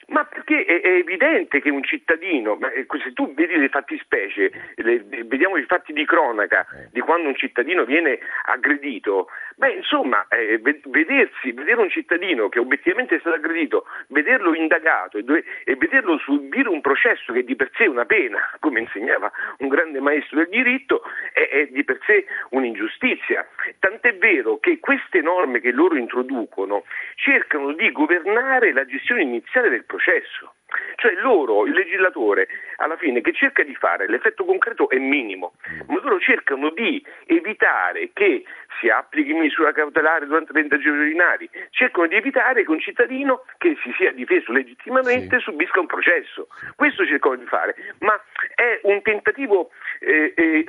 Ma 0.07 0.23
perché 0.25 0.65
è, 0.65 0.87
evidente 0.87 1.61
che 1.61 1.69
un 1.69 1.83
cittadino, 1.83 2.59
eh, 2.71 2.85
se 3.03 3.13
tu 3.13 3.33
vedi 3.33 3.55
le 3.57 3.69
fattispecie, 3.69 4.51
le, 4.75 5.04
vediamo 5.35 5.57
i 5.57 5.65
fatti 5.65 5.91
di 5.91 6.05
cronaca 6.05 6.61
eh. 6.61 6.89
di 6.91 7.01
quando 7.01 7.27
un 7.27 7.35
cittadino 7.35 7.83
viene 7.83 8.19
aggredito, 8.45 9.27
beh 9.57 9.73
insomma 9.73 10.25
eh, 10.29 10.59
vedersi, 10.85 11.51
vedere 11.51 11.81
un 11.81 11.89
cittadino 11.89 12.47
che 12.47 12.59
obiettivamente 12.59 13.15
è 13.15 13.19
stato 13.19 13.35
aggredito, 13.35 13.85
vederlo 14.07 14.55
indagato 14.55 15.17
e, 15.17 15.23
dove, 15.23 15.43
e, 15.65 15.75
vederlo 15.75 16.17
subire 16.19 16.69
un 16.69 16.79
processo 16.79 17.33
che 17.33 17.43
di 17.43 17.55
per 17.55 17.69
sé 17.75 17.83
è 17.83 17.87
una 17.87 18.05
pena, 18.05 18.39
come 18.59 18.79
insegnava 18.79 19.29
un 19.57 19.67
grande 19.67 19.99
maestro 19.99 20.37
del 20.37 20.47
diritto, 20.47 21.01
è, 21.33 21.49
è 21.49 21.65
di 21.67 21.83
per 21.83 21.99
sé 22.05 22.25
un'ingiustizia. 22.51 23.45
Tant'è 23.79 24.15
vero 24.15 24.57
che 24.59 24.79
queste 24.79 25.19
norme 25.19 25.59
che 25.59 25.71
loro 25.71 25.97
introducono 25.97 26.85
cercano 27.15 27.73
di 27.73 27.91
governare 27.91 28.71
la 28.71 28.85
gestione 28.85 29.23
iniziale 29.23 29.69
del 29.69 29.83
processo. 29.83 30.53
Cioè 30.95 31.13
loro, 31.21 31.65
il 31.65 31.73
legislatore, 31.73 32.47
alla 32.77 32.97
fine 32.97 33.21
che 33.21 33.33
cerca 33.33 33.63
di 33.63 33.75
fare, 33.75 34.07
l'effetto 34.07 34.45
concreto 34.45 34.89
è 34.89 34.97
minimo, 34.97 35.53
ma 35.87 35.99
loro 36.01 36.19
cercano 36.19 36.71
di 36.71 37.03
evitare 37.27 38.09
che 38.13 38.43
si 38.79 38.89
applichi 38.89 39.33
misura 39.33 39.71
cautelare 39.71 40.25
durante 40.25 40.53
le 40.53 40.61
indagini 40.61 40.97
ordinarie, 40.97 41.49
cercano 41.69 42.07
di 42.07 42.15
evitare 42.15 42.63
che 42.63 42.71
un 42.71 42.79
cittadino 42.79 43.43
che 43.57 43.77
si 43.83 43.93
sia 43.97 44.11
difeso 44.11 44.51
legittimamente 44.51 45.37
sì. 45.37 45.43
subisca 45.43 45.79
un 45.79 45.85
processo. 45.85 46.47
Questo 46.75 47.05
cercano 47.05 47.35
di 47.35 47.45
fare, 47.45 47.75
ma 47.99 48.19
è 48.55 48.79
un 48.83 49.01
tentativo 49.01 49.69
eh, 49.99 50.33
eh, 50.35 50.65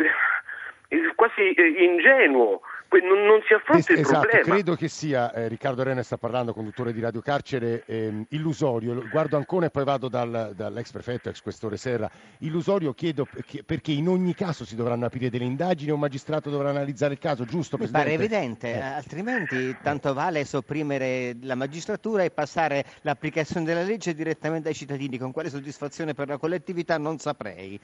quasi 1.15 1.53
eh, 1.53 1.85
ingenuo 1.85 2.61
non, 3.03 3.25
non, 3.25 3.43
si 3.47 3.53
affronta 3.53 3.93
il 3.93 3.99
esatto, 3.99 4.21
problema. 4.21 4.55
Credo 4.55 4.75
che 4.75 4.89
sia, 4.89 5.33
eh, 5.33 5.49
Riccardo 5.49 5.81
Arena 5.81 6.03
sta 6.03 6.17
parlando, 6.17 6.53
conduttore 6.53 6.93
di 6.93 7.01
Radio 7.01 7.21
Carcere, 7.21 7.83
ehm, 7.87 8.27
illusorio, 8.31 9.03
guardo 9.11 9.37
Ancona 9.37 9.67
e 9.67 9.71
poi 9.71 9.85
vado 9.85 10.09
dal, 10.09 10.53
dall'ex 10.55 10.93
prefetto, 10.93 11.29
ex 11.29 11.43
questore 11.43 11.77
Serra, 11.77 12.11
illusorio 12.39 12.93
chiedo 12.93 13.27
perché 13.65 13.93
in 13.93 14.09
ogni 14.09 14.35
caso 14.35 14.65
si 14.65 14.77
dovranno 14.77 15.07
aprire 15.07 15.31
delle 15.31 15.45
indagini 15.45 15.91
e 15.91 15.93
un 15.93 16.01
magistrato 16.01 16.51
dovrà 16.51 16.71
analizzare 16.71 17.15
il 17.15 17.19
caso, 17.19 17.45
giusto 17.45 17.77
Mi 17.79 17.89
pare 17.89 18.13
evidente, 18.13 18.73
eh. 18.73 18.81
altrimenti 18.81 19.77
tanto 19.83 20.15
vale 20.15 20.45
sopprimere 20.45 21.37
la 21.43 21.55
magistratura 21.55 22.23
e 22.23 22.31
passare 22.31 22.85
l'applicazione 23.03 23.67
della 23.67 23.83
legge 23.83 24.15
direttamente 24.15 24.69
ai 24.69 24.75
cittadini, 24.75 25.19
con 25.19 25.33
quale 25.33 25.51
soddisfazione 25.51 26.15
per 26.15 26.29
la 26.29 26.39
collettività 26.39 26.99
non 26.99 27.19
saprei. 27.19 27.79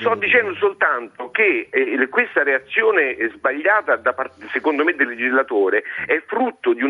Sto 0.00 0.14
dicendo 0.14 0.54
soltanto 0.54 1.30
che 1.30 1.68
eh, 1.70 2.08
questa 2.08 2.42
reazione 2.42 3.16
sbagliata 3.34 3.96
da 3.96 4.12
parte 4.12 4.45
secondo 4.52 4.84
me 4.84 4.94
del 4.94 5.08
legislatore, 5.08 5.82
è 6.06 6.22
frutto 6.26 6.72
di, 6.72 6.82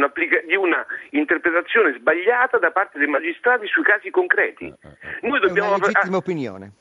di 0.47 0.57
una 0.57 0.87
interpretazione 1.11 1.95
sbagliata 1.99 2.59
da 2.59 2.71
parte 2.71 2.99
dei 2.99 3.09
magistrati 3.09 3.67
sui 3.67 3.83
casi 3.83 4.11
concreti. 4.11 4.73
Noi 5.23 5.41
dobbiamo... 5.41 5.75
È 5.75 5.77
una 5.77 5.87
legittima 5.87 6.17
opinione. 6.17 6.73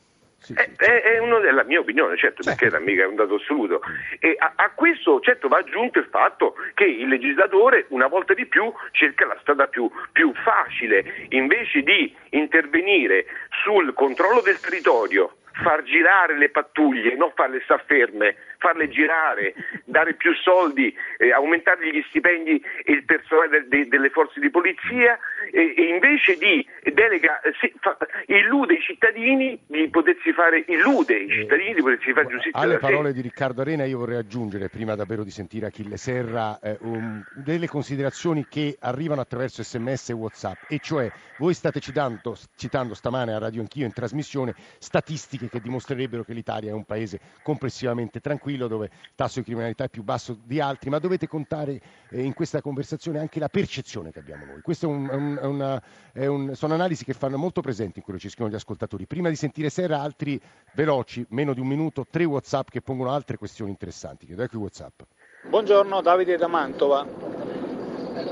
Sì, 0.45 0.53
sì. 0.53 0.59
È, 0.77 1.01
è, 1.01 1.17
uno 1.17 1.39
della 1.39 1.63
mia 1.63 1.79
opinione, 1.79 2.15
certo, 2.17 2.43
certo. 2.43 2.67
perché 2.67 2.79
mica 2.79 3.01
è 3.01 3.07
un 3.07 3.15
dato 3.15 3.35
assoluto. 3.35 3.81
E 4.19 4.35
a, 4.37 4.53
a, 4.55 4.69
questo 4.75 5.19
certo 5.21 5.47
va 5.47 5.57
aggiunto 5.57 5.97
il 5.97 6.05
fatto 6.11 6.53
che 6.75 6.85
il 6.85 7.07
legislatore 7.07 7.85
una 7.89 8.05
volta 8.05 8.35
di 8.35 8.45
più 8.45 8.71
cerca 8.91 9.25
la 9.25 9.37
strada 9.41 9.65
più, 9.65 9.89
più 10.11 10.31
facile, 10.35 11.27
invece 11.29 11.81
di 11.81 12.15
intervenire 12.29 13.25
sul 13.63 13.91
controllo 13.95 14.41
del 14.41 14.59
territorio, 14.59 15.37
far 15.63 15.81
girare 15.81 16.37
le 16.37 16.49
pattuglie, 16.49 17.15
non 17.15 17.31
farle 17.33 17.61
star 17.63 17.83
ferme, 17.85 18.35
farle 18.65 18.89
girare, 18.89 19.53
dare 19.85 20.15
più 20.15 20.33
soldi, 20.33 20.91
eh, 21.17 21.31
aumentare 21.31 21.91
gli 21.91 22.03
stipendi 22.07 22.59
e 22.83 22.91
il 22.93 23.05
personale 23.05 23.49
de- 23.49 23.67
de- 23.67 23.87
delle 23.87 24.09
forze 24.09 24.39
di 24.39 24.49
polizia 24.49 25.19
e, 25.51 25.75
e 25.77 25.83
invece 25.93 26.35
di 26.37 26.65
delega, 26.91 27.41
eh, 27.41 27.53
si, 27.59 27.71
fa, 27.79 27.95
illude 28.25 28.73
i 28.73 28.81
cittadini 28.81 29.59
di 29.67 29.87
potersi 29.89 30.33
fare, 30.33 30.63
illude 30.67 31.15
i 31.15 31.29
cittadini 31.29 31.75
di 31.75 31.81
potersi 31.81 32.11
fare 32.11 32.27
giustizia. 32.27 32.59
Alle 32.59 32.79
parole 32.79 33.13
di 33.13 33.21
Riccardo 33.21 33.61
Arena 33.61 33.85
io 33.85 33.99
vorrei 33.99 34.17
aggiungere, 34.17 34.69
prima 34.69 34.95
davvero 34.95 35.23
di 35.23 35.29
sentire 35.29 35.67
Achille 35.67 35.97
Serra, 35.97 36.57
eh, 36.59 36.77
um, 36.81 37.23
delle 37.35 37.67
considerazioni 37.67 38.47
che 38.49 38.77
arrivano 38.79 39.21
attraverso 39.21 39.61
sms 39.61 40.09
e 40.09 40.13
whatsapp, 40.13 40.57
e 40.69 40.79
cioè 40.79 41.11
voi 41.37 41.53
state 41.53 41.79
citando, 41.79 42.35
citando 42.55 42.95
stamane 42.95 43.33
a 43.33 43.37
Radio 43.37 43.61
Anch'io 43.61 43.85
in 43.85 43.93
trasmissione 43.93 44.55
statistiche 44.79 45.49
che 45.49 45.61
dimostrerebbero 45.61 46.23
che 46.23 46.33
l'Italia 46.33 46.71
è 46.71 46.73
un 46.73 46.85
paese 46.85 47.19
complessivamente 47.43 48.19
tranquillo 48.19 48.54
tranquillo, 48.55 48.67
dove 48.67 48.85
il 48.85 49.11
tasso 49.15 49.39
di 49.39 49.45
criminalità 49.45 49.83
è 49.83 49.89
più 49.89 50.03
basso 50.03 50.37
di 50.43 50.59
altri, 50.59 50.89
ma 50.89 50.99
dovete 50.99 51.27
contare 51.27 51.79
eh, 52.09 52.23
in 52.23 52.33
questa 52.33 52.61
conversazione 52.61 53.19
anche 53.19 53.39
la 53.39 53.49
percezione 53.49 54.11
che 54.11 54.19
abbiamo 54.19 54.45
noi. 54.45 54.61
Queste 54.61 54.87
sono 54.87 56.73
analisi 56.73 57.03
che 57.03 57.13
fanno 57.13 57.37
molto 57.37 57.61
presenti 57.61 57.99
in 57.99 58.03
quello 58.03 58.19
che 58.19 58.25
ci 58.25 58.31
scrivono 58.31 58.53
gli 58.53 58.57
ascoltatori. 58.57 59.05
Prima 59.05 59.29
di 59.29 59.35
sentire 59.35 59.69
Serra, 59.69 60.01
altri 60.01 60.39
veloci, 60.73 61.25
meno 61.29 61.53
di 61.53 61.59
un 61.59 61.67
minuto, 61.67 62.05
tre 62.09 62.23
WhatsApp 62.23 62.69
che 62.69 62.81
pongono 62.81 63.11
altre 63.11 63.37
questioni 63.37 63.71
interessanti. 63.71 64.25
Chiedo 64.25 64.43
ecco 64.43 64.55
i 64.55 64.59
WhatsApp. 64.59 65.01
Buongiorno, 65.47 66.01
Davide 66.01 66.37
da 66.37 66.47
Mantova. 66.47 67.43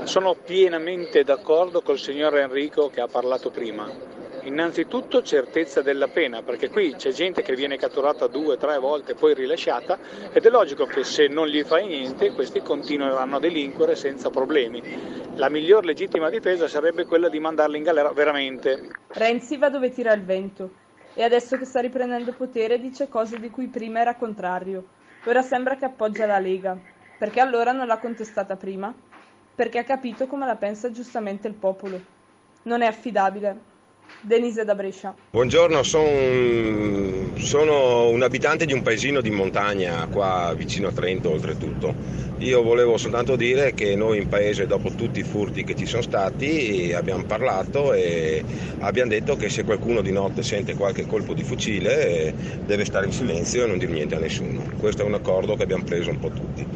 Sono 0.04 0.34
pienamente 0.34 1.22
d'accordo 1.24 1.82
col 1.82 1.98
signor 1.98 2.36
Enrico 2.38 2.88
che 2.88 3.00
ha 3.00 3.06
parlato 3.06 3.50
prima 3.50 4.14
Innanzitutto 4.44 5.22
certezza 5.22 5.80
della 5.80 6.08
pena, 6.08 6.42
perché 6.42 6.68
qui 6.68 6.94
c'è 6.96 7.12
gente 7.12 7.40
che 7.40 7.54
viene 7.54 7.78
catturata 7.78 8.26
due, 8.26 8.58
tre 8.58 8.78
volte, 8.78 9.14
poi 9.14 9.32
rilasciata 9.32 9.98
ed 10.32 10.44
è 10.44 10.50
logico 10.50 10.84
che 10.84 11.02
se 11.02 11.28
non 11.28 11.46
gli 11.46 11.62
fai 11.62 11.86
niente 11.86 12.30
questi 12.32 12.60
continueranno 12.60 13.36
a 13.36 13.40
delinquere 13.40 13.96
senza 13.96 14.28
problemi. 14.28 14.82
La 15.36 15.48
miglior 15.48 15.86
legittima 15.86 16.28
difesa 16.28 16.68
sarebbe 16.68 17.06
quella 17.06 17.30
di 17.30 17.40
mandarli 17.40 17.78
in 17.78 17.84
galera 17.84 18.12
veramente. 18.12 18.90
Renzi 19.08 19.56
va 19.56 19.70
dove 19.70 19.90
tira 19.90 20.12
il 20.12 20.22
vento 20.22 20.70
e 21.14 21.22
adesso 21.22 21.56
che 21.56 21.64
sta 21.64 21.80
riprendendo 21.80 22.32
potere 22.32 22.78
dice 22.78 23.08
cose 23.08 23.40
di 23.40 23.48
cui 23.48 23.68
prima 23.68 24.00
era 24.00 24.14
contrario. 24.14 24.84
Ora 25.24 25.40
sembra 25.40 25.76
che 25.76 25.86
appoggia 25.86 26.26
la 26.26 26.38
Lega. 26.38 26.76
Perché 27.18 27.40
allora 27.40 27.72
non 27.72 27.86
l'ha 27.86 27.98
contestata 27.98 28.56
prima? 28.56 28.92
Perché 29.54 29.78
ha 29.78 29.84
capito 29.84 30.26
come 30.26 30.44
la 30.44 30.56
pensa 30.56 30.90
giustamente 30.90 31.48
il 31.48 31.54
popolo. 31.54 31.98
Non 32.64 32.82
è 32.82 32.86
affidabile, 32.86 33.72
Denise 34.20 34.64
da 34.64 34.74
Brescia. 34.74 35.14
Buongiorno, 35.30 35.82
son, 35.82 37.32
sono 37.36 38.08
un 38.08 38.22
abitante 38.22 38.64
di 38.64 38.72
un 38.72 38.82
paesino 38.82 39.20
di 39.20 39.30
montagna 39.30 40.06
qua 40.10 40.54
vicino 40.56 40.88
a 40.88 40.92
Trento 40.92 41.30
oltretutto. 41.30 41.94
Io 42.38 42.62
volevo 42.62 42.96
soltanto 42.96 43.36
dire 43.36 43.74
che 43.74 43.94
noi 43.94 44.18
in 44.18 44.28
paese 44.28 44.66
dopo 44.66 44.90
tutti 44.90 45.20
i 45.20 45.22
furti 45.22 45.62
che 45.64 45.76
ci 45.76 45.86
sono 45.86 46.02
stati 46.02 46.92
abbiamo 46.94 47.24
parlato 47.24 47.92
e 47.92 48.44
abbiamo 48.80 49.10
detto 49.10 49.36
che 49.36 49.48
se 49.48 49.64
qualcuno 49.64 50.00
di 50.00 50.10
notte 50.10 50.42
sente 50.42 50.74
qualche 50.74 51.06
colpo 51.06 51.32
di 51.32 51.44
fucile 51.44 52.34
deve 52.64 52.84
stare 52.84 53.06
in 53.06 53.12
silenzio 53.12 53.64
e 53.64 53.66
non 53.66 53.78
dire 53.78 53.92
niente 53.92 54.16
a 54.16 54.18
nessuno. 54.18 54.62
Questo 54.78 55.02
è 55.02 55.04
un 55.04 55.14
accordo 55.14 55.54
che 55.54 55.62
abbiamo 55.62 55.84
preso 55.84 56.10
un 56.10 56.18
po' 56.18 56.30
tutti. 56.30 56.66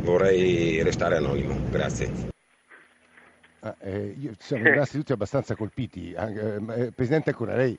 Vorrei 0.00 0.82
restare 0.82 1.16
anonimo. 1.16 1.56
Grazie. 1.70 2.31
Ah, 3.64 3.76
eh, 3.78 4.16
io, 4.18 4.32
siamo 4.38 4.64
rimasti 4.64 4.98
tutti 4.98 5.12
abbastanza 5.12 5.54
colpiti. 5.54 6.12
Eh, 6.12 6.56
eh, 6.56 6.92
Presidente 6.92 7.30
ancora 7.30 7.54
lei... 7.54 7.78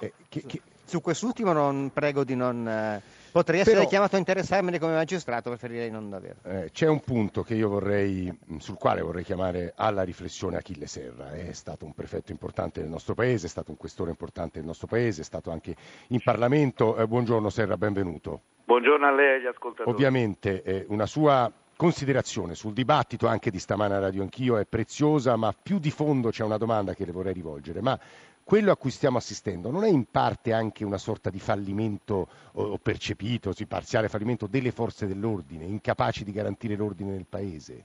Eh, 0.00 0.12
che, 0.28 0.42
che... 0.44 0.60
Su 0.84 1.00
quest'ultimo 1.00 1.52
non, 1.52 1.90
prego 1.92 2.24
di 2.24 2.34
non... 2.34 2.66
Eh, 2.66 3.00
potrei 3.30 3.60
essere 3.60 3.76
Però, 3.76 3.88
chiamato 3.88 4.16
a 4.16 4.18
interessarmene 4.18 4.80
come 4.80 4.94
magistrato, 4.94 5.48
preferirei 5.48 5.92
non 5.92 6.12
averlo. 6.12 6.42
Eh, 6.42 6.70
c'è 6.72 6.88
un 6.88 7.00
punto 7.00 7.44
vorrei, 7.62 8.36
sul 8.58 8.76
quale 8.76 9.00
vorrei 9.00 9.22
chiamare 9.22 9.74
alla 9.76 10.02
riflessione 10.02 10.56
Achille 10.56 10.88
Serra. 10.88 11.30
È 11.30 11.52
stato 11.52 11.84
un 11.84 11.94
prefetto 11.94 12.32
importante 12.32 12.80
del 12.80 12.90
nostro 12.90 13.14
paese, 13.14 13.46
è 13.46 13.48
stato 13.48 13.70
un 13.70 13.76
questore 13.76 14.10
importante 14.10 14.58
del 14.58 14.66
nostro 14.66 14.88
paese, 14.88 15.20
è 15.20 15.24
stato 15.24 15.52
anche 15.52 15.76
in 16.08 16.20
Parlamento. 16.20 16.96
buongiorno 17.06 17.48
Serra, 17.48 17.76
benvenuto. 17.76 18.40
Buongiorno 18.64 19.06
a 19.06 19.12
lei 19.12 19.26
e 19.26 19.34
agli 19.34 19.46
ascoltatori. 19.46 19.88
Ovviamente 19.88 20.84
una 20.88 21.06
sua 21.06 21.50
considerazione 21.82 22.54
sul 22.54 22.74
dibattito 22.74 23.26
anche 23.26 23.50
di 23.50 23.58
stamane 23.58 23.96
a 23.96 23.98
Radio 23.98 24.22
Anch'io 24.22 24.56
è 24.56 24.64
preziosa, 24.64 25.34
ma 25.34 25.52
più 25.52 25.80
di 25.80 25.90
fondo 25.90 26.30
c'è 26.30 26.44
una 26.44 26.56
domanda 26.56 26.94
che 26.94 27.04
le 27.04 27.10
vorrei 27.10 27.32
rivolgere. 27.32 27.80
Ma 27.80 27.98
quello 28.44 28.70
a 28.70 28.76
cui 28.76 28.90
stiamo 28.90 29.16
assistendo 29.16 29.68
non 29.68 29.82
è 29.82 29.88
in 29.88 30.04
parte 30.08 30.52
anche 30.52 30.84
una 30.84 30.96
sorta 30.96 31.28
di 31.28 31.40
fallimento 31.40 32.28
o 32.52 32.78
percepito, 32.78 33.50
sì, 33.50 33.66
parziale 33.66 34.08
fallimento 34.08 34.46
delle 34.46 34.70
forze 34.70 35.08
dell'ordine, 35.08 35.64
incapaci 35.64 36.22
di 36.22 36.30
garantire 36.30 36.76
l'ordine 36.76 37.10
nel 37.10 37.26
Paese? 37.28 37.84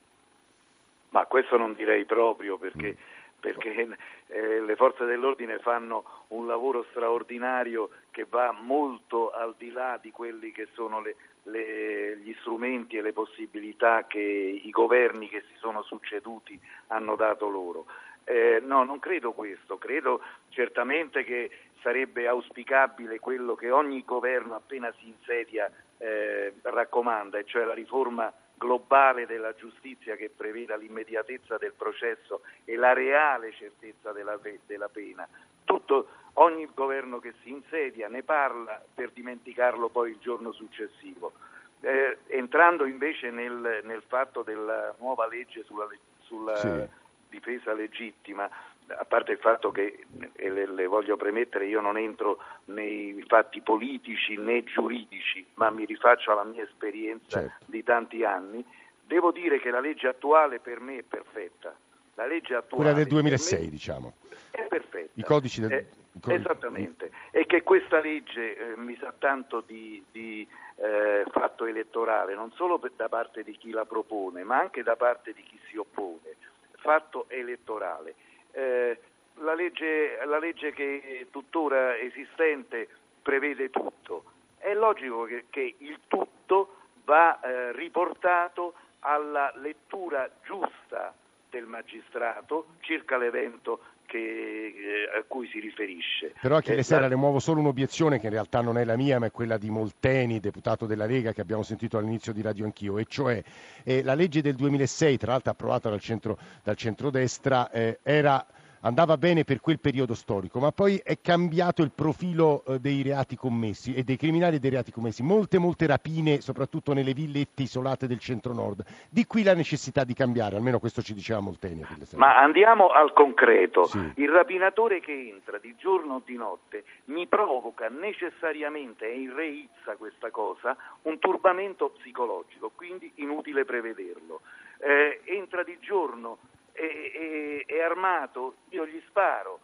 Ma 1.09 1.25
questo 1.25 1.57
non 1.57 1.73
direi 1.73 2.05
proprio 2.05 2.59
perché, 2.59 2.97
mm. 2.99 3.39
perché 3.39 3.97
eh, 4.27 4.61
le 4.61 4.75
forze 4.75 5.05
dell'ordine 5.05 5.57
fanno 5.57 6.03
un 6.27 6.45
lavoro 6.45 6.85
straordinario 6.91 7.89
che 8.11 8.27
va 8.29 8.51
molto 8.51 9.31
al 9.31 9.55
di 9.57 9.71
là 9.71 9.97
di 9.99 10.11
quelli 10.11 10.51
che 10.51 10.67
sono 10.73 11.01
le, 11.01 11.15
le, 11.47 12.17
gli 12.17 12.35
strumenti 12.39 12.97
e 12.97 13.01
le 13.01 13.13
possibilità 13.13 14.05
che 14.07 14.19
i 14.19 14.69
governi 14.69 15.29
che 15.29 15.43
si 15.47 15.55
sono 15.57 15.81
succeduti 15.83 16.59
hanno 16.87 17.15
dato 17.15 17.49
loro. 17.49 17.85
Eh, 18.23 18.61
no, 18.61 18.83
non 18.83 18.99
credo 18.99 19.31
questo, 19.31 19.77
credo 19.77 20.21
certamente 20.49 21.23
che 21.23 21.49
sarebbe 21.81 22.27
auspicabile 22.27 23.19
quello 23.19 23.55
che 23.55 23.71
ogni 23.71 24.03
governo 24.03 24.55
appena 24.55 24.93
si 24.99 25.07
insedia 25.07 25.71
eh, 25.97 26.53
raccomanda, 26.61 27.37
e 27.37 27.45
cioè 27.45 27.63
la 27.63 27.73
riforma 27.73 28.33
globale 28.57 29.25
della 29.25 29.53
giustizia 29.53 30.15
che 30.15 30.29
preveda 30.35 30.75
l'immediatezza 30.75 31.57
del 31.57 31.73
processo 31.73 32.41
e 32.65 32.75
la 32.75 32.91
reale 32.91 33.53
certezza 33.53 34.11
della, 34.11 34.37
della 34.65 34.89
pena. 34.89 35.27
Tutto, 35.67 36.07
ogni 36.35 36.65
governo 36.73 37.19
che 37.19 37.33
si 37.43 37.49
insedia 37.49 38.07
ne 38.07 38.23
parla 38.23 38.81
per 38.93 39.11
dimenticarlo 39.11 39.89
poi 39.89 40.11
il 40.11 40.17
giorno 40.19 40.53
successivo. 40.53 41.33
Eh, 41.81 42.19
entrando 42.27 42.85
invece 42.85 43.31
nel, 43.31 43.81
nel, 43.83 44.01
fatto 44.07 44.43
della 44.43 44.95
nuova 44.99 45.27
legge 45.27 45.65
sulla, 45.65 45.85
sulla 46.21 46.55
sì. 46.55 46.87
difesa 47.27 47.73
legittima, 47.73 48.49
a 48.87 49.03
parte 49.03 49.33
il 49.33 49.39
fatto 49.39 49.71
che, 49.71 50.05
e 50.33 50.49
le, 50.49 50.67
le, 50.67 50.85
voglio 50.87 51.17
premettere, 51.17 51.65
io 51.65 51.81
non 51.81 51.97
entro 51.97 52.41
nei 52.67 53.21
fatti 53.27 53.59
politici 53.59 54.37
né 54.37 54.63
giuridici, 54.63 55.45
ma 55.55 55.69
mi 55.69 55.83
rifaccio 55.83 56.31
alla 56.31 56.45
mia 56.45 56.63
esperienza 56.63 57.41
certo. 57.41 57.65
di 57.65 57.83
tanti 57.83 58.23
anni, 58.23 58.65
devo 59.03 59.31
dire 59.31 59.59
che 59.59 59.69
la 59.69 59.81
legge 59.81 60.07
attuale 60.07 60.59
per 60.59 60.79
me 60.79 60.99
è 60.99 61.03
perfetta 61.03 61.75
la 62.17 62.25
legge 62.25 62.55
attuale... 62.55 62.83
Quella 62.83 62.93
del 62.93 63.07
2006, 63.07 63.69
diciamo. 63.69 64.13
È 64.51 64.63
perfetta. 64.63 65.11
I 65.13 65.23
codici 65.23 65.61
del... 65.61 65.71
Eh, 65.71 65.87
Esattamente, 66.29 67.11
e 67.29 67.45
che 67.45 67.61
questa 67.61 67.99
legge 67.99 68.57
eh, 68.57 68.75
mi 68.75 68.97
sa 68.99 69.13
tanto 69.15 69.61
di, 69.61 70.03
di, 70.11 70.47
eh, 70.77 71.23
fatto 71.29 71.65
elettorale, 71.65 72.33
non 72.33 72.51
solo 72.53 72.79
per- 72.79 72.93
da 72.95 73.07
parte 73.07 73.43
di 73.43 73.55
chi 73.55 73.69
la 73.69 73.85
propone, 73.85 74.43
ma 74.43 74.57
anche 74.57 74.81
da 74.81 74.95
parte 74.95 75.31
di 75.33 75.43
chi 75.43 75.59
si 75.69 75.77
oppone, 75.77 76.37
fatto 76.77 77.25
elettorale. 77.27 78.15
Eh, 78.49 78.99
la, 79.35 79.53
legge, 79.53 80.17
la 80.25 80.39
legge 80.39 80.71
che 80.71 81.03
è 81.21 81.25
tuttora 81.29 81.95
esistente 81.99 82.89
prevede 83.21 83.69
tutto, 83.69 84.23
è 84.57 84.73
logico 84.73 85.25
che, 85.25 85.45
che 85.51 85.75
il 85.77 85.99
tutto 86.07 86.77
va 87.03 87.39
eh, 87.41 87.73
riportato 87.73 88.73
alla 89.01 89.53
lettura 89.57 90.27
giusta 90.43 91.13
del 91.49 91.65
magistrato 91.65 92.75
circa 92.81 93.17
l'evento 93.17 93.79
che, 94.07 94.17
eh, 94.17 95.19
a 95.19 95.23
cui 95.27 95.47
si 95.49 95.59
riferisce. 95.59 96.33
Però 96.41 96.55
Achille 96.55 96.77
Eh, 96.77 96.83
Serra 96.83 97.07
le 97.07 97.15
muovo 97.15 97.39
solo 97.39 97.59
un'obiezione 97.59 98.19
che 98.19 98.27
in 98.27 98.31
realtà 98.31 98.61
non 98.61 98.77
è 98.77 98.85
la 98.85 98.95
mia, 98.95 99.19
ma 99.19 99.27
è 99.27 99.31
quella 99.31 99.57
di 99.57 99.69
Molteni, 99.69 100.39
deputato 100.39 100.85
della 100.85 101.05
Lega, 101.05 101.33
che 101.33 101.41
abbiamo 101.41 101.63
sentito 101.63 101.97
all'inizio 101.97 102.33
di 102.33 102.41
Radio 102.41 102.65
Anch'io, 102.65 102.97
e 102.97 103.05
cioè 103.05 103.43
eh, 103.83 104.01
la 104.03 104.15
legge 104.15 104.41
del 104.41 104.55
2006, 104.55 105.17
tra 105.17 105.31
l'altro 105.33 105.51
approvata 105.51 105.89
dal, 105.89 105.99
centro, 105.99 106.37
dal 106.63 106.75
centrodestra, 106.75 107.69
eh, 107.69 107.99
era 108.01 108.45
andava 108.87 109.17
bene 109.17 109.43
per 109.43 109.59
quel 109.59 109.79
periodo 109.79 110.13
storico, 110.13 110.59
ma 110.59 110.71
poi 110.71 110.99
è 111.03 111.19
cambiato 111.21 111.83
il 111.83 111.91
profilo 111.91 112.63
eh, 112.65 112.79
dei 112.79 113.01
reati 113.03 113.35
commessi 113.35 113.93
e 113.93 114.03
dei 114.03 114.17
criminali 114.17 114.55
e 114.55 114.59
dei 114.59 114.71
reati 114.71 114.91
commessi. 114.91 115.23
Molte, 115.23 115.57
molte 115.59 115.85
rapine, 115.85 116.41
soprattutto 116.41 116.93
nelle 116.93 117.13
villette 117.13 117.63
isolate 117.63 118.07
del 118.07 118.19
centro-nord. 118.19 118.83
Di 119.09 119.25
qui 119.25 119.43
la 119.43 119.53
necessità 119.53 120.03
di 120.03 120.13
cambiare, 120.13 120.55
almeno 120.55 120.79
questo 120.79 121.01
ci 121.01 121.13
diceva 121.13 121.39
Molteni. 121.39 121.85
Ma 122.15 122.39
andiamo 122.39 122.89
al 122.89 123.13
concreto. 123.13 123.85
Sì. 123.85 124.13
Il 124.15 124.29
rapinatore 124.29 124.99
che 124.99 125.11
entra 125.11 125.59
di 125.59 125.75
giorno 125.77 126.15
o 126.15 126.21
di 126.25 126.35
notte 126.35 126.83
mi 127.05 127.27
provoca 127.27 127.89
necessariamente, 127.89 129.11
e 129.11 129.19
in 129.19 129.35
reizza 129.35 129.95
questa 129.97 130.31
cosa, 130.31 130.75
un 131.03 131.19
turbamento 131.19 131.89
psicologico, 131.97 132.71
quindi 132.75 133.11
inutile 133.15 133.65
prevederlo. 133.65 134.41
Eh, 134.79 135.21
entra 135.25 135.63
di 135.63 135.77
giorno, 135.79 136.37
è, 136.77 137.11
è- 137.11 137.65
è 137.65 137.81
armato, 137.81 138.57
io 138.69 138.85
gli 138.85 139.01
sparo. 139.07 139.59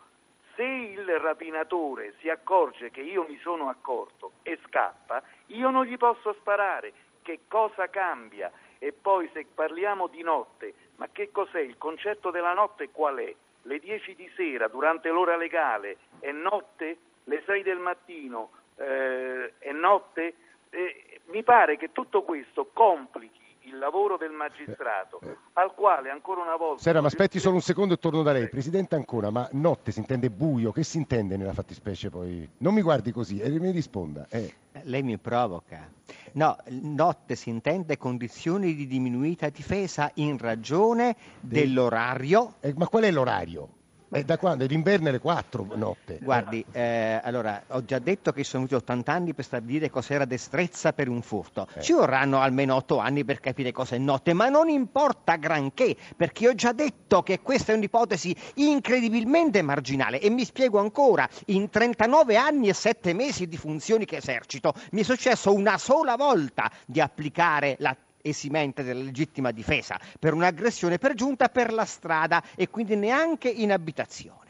Se 0.55 0.63
il 0.63 1.05
rapinatore 1.20 2.13
si 2.20 2.29
accorge 2.29 2.91
che 2.91 3.01
io 3.01 3.25
mi 3.27 3.38
sono 3.39 3.70
accorto 3.70 4.34
e 4.43 4.60
scappa, 4.67 5.22
io 5.48 5.70
non 5.70 5.86
gli 5.86 5.98
posso 5.98 6.34
sparare. 6.34 6.93
Che 7.22 7.41
cosa 7.48 7.89
cambia? 7.89 8.51
E 8.79 8.91
poi 8.91 9.29
se 9.34 9.46
parliamo 9.51 10.08
di 10.08 10.22
notte, 10.22 10.74
ma 10.98 11.08
che 11.12 11.32
cos'è? 11.32 11.60
Il 11.60 11.77
concetto 11.77 12.32
della 12.32 12.53
notte 12.53 12.89
qual 12.89 13.17
è? 13.17 13.34
Le 13.63 13.79
10 13.79 14.13
di 14.15 14.29
sera 14.36 14.67
durante 14.67 15.10
l'ora 15.10 15.38
legale 15.38 15.98
è 16.20 16.32
notte? 16.32 16.98
Le 17.25 17.41
6 17.46 17.63
del 17.63 17.77
mattino 17.79 18.51
eh, 18.75 19.53
è 19.58 19.72
notte? 19.72 20.34
Eh, 20.70 21.22
mi 21.27 21.43
pare 21.43 21.77
che 21.77 21.91
tutto 21.93 22.24
questo 22.24 22.70
complichi 22.74 23.39
il 23.65 23.77
lavoro 23.77 24.17
del 24.17 24.32
magistrato, 24.32 25.20
al 25.53 25.74
quale 25.74 26.10
ancora 26.10 26.41
una 26.41 26.55
volta... 26.55 26.82
Serra, 26.82 27.01
ma 27.01 27.08
aspetti 27.08 27.39
solo 27.39 27.55
un 27.55 27.62
secondo 27.62 27.93
e 27.93 27.98
torno 27.98 28.22
da 28.22 28.32
lei. 28.32 28.50
Presidente 28.50 28.96
ancora, 28.96 29.29
ma 29.29 29.48
notte 29.53 29.91
si 29.91 30.00
intende 30.00 30.29
buio? 30.29 30.72
Che 30.72 30.84
si 30.84 30.98
intende 30.98 31.38
nella 31.38 31.53
fattispecie 31.53 32.10
poi? 32.10 32.48
Non 32.58 32.74
mi 32.74 32.82
guardi 32.82 33.12
così 33.12 33.39
e 33.39 33.50
mi 33.60 33.72
risponda. 33.72 34.27
Eh. 34.29 34.53
Lei 34.84 35.03
mi 35.03 35.17
provoca. 35.17 35.89
No, 36.34 36.58
notte 36.70 37.36
si 37.36 37.50
intende 37.50 37.98
condizioni 37.98 38.74
di 38.74 38.88
diminuita 38.88 39.50
difesa 39.50 40.12
in 40.15 40.38
ragione 40.38 41.15
dell'orario. 41.39 42.55
Eh, 42.60 42.74
ma 42.75 42.88
qual 42.88 43.03
è 43.03 43.12
l'orario? 43.12 43.70
Eh, 44.13 44.24
da 44.24 44.38
quando? 44.38 44.63
È 44.63 44.67
d'inverno 44.67 45.10
alle 45.10 45.20
4 45.20 45.67
notte. 45.74 46.20
Guardi, 46.22 46.63
eh, 46.72 47.20
allora, 47.24 47.63
ho 47.70 47.84
già 47.84 47.98
detto 47.98 48.32
che 48.32 48.43
sono 48.43 48.65
venuti 48.65 48.84
80 48.84 49.12
anni 49.12 49.34
per 49.34 49.43
stabilire 49.43 49.89
cos'era 49.89 50.25
destrezza 50.25 50.93
per 50.93 51.10
un 51.10 51.22
furto. 51.24 51.67
Eh. 51.74 51.82
Ci 51.82 51.93
vorranno 51.93 52.39
almeno 52.39 52.75
8 52.75 53.00
anni 53.00 53.25
per 53.25 53.39
capire 53.39 53.72
cosa 53.72 53.96
è 53.96 53.98
notte, 53.98 54.34
ma 54.34 54.50
non 54.50 54.70
importa 54.70 55.36
granché, 55.38 55.96
perché 56.15 56.48
ho 56.48 56.53
già 56.53 56.74
detto 56.74 57.24
che 57.24 57.39
questa 57.41 57.74
è 57.74 57.75
un'ipotesi 57.75 58.36
incredibilmente 58.55 59.62
marginale 59.63 60.20
e 60.20 60.29
mi 60.29 60.46
spiego 60.46 60.79
ancora, 60.79 61.27
in 61.48 61.70
39 61.70 62.36
anni 62.36 62.70
e 62.70 62.74
7 62.74 63.13
mesi 63.13 63.48
di 63.48 63.58
funzioni 63.58 64.05
che 64.05 64.17
esercito, 64.17 64.74
mi 64.91 65.01
è 65.01 65.03
successo 65.03 65.53
una 65.53 65.79
sola 65.79 66.15
volta 66.15 66.72
di 66.86 67.01
applicare 67.01 67.77
la 67.79 67.96
esimente 68.24 68.83
della 68.83 69.03
legittima 69.03 69.51
difesa 69.51 70.00
per 70.18 70.33
un'aggressione 70.33 70.98
per 70.98 71.14
giunta 71.14 71.50
per 71.50 71.72
la 71.72 71.86
strada 71.86 72.42
e 72.55 72.70
quindi 72.70 72.96
neanche 72.96 73.50
in 73.50 73.72
abitazione. 73.72 74.42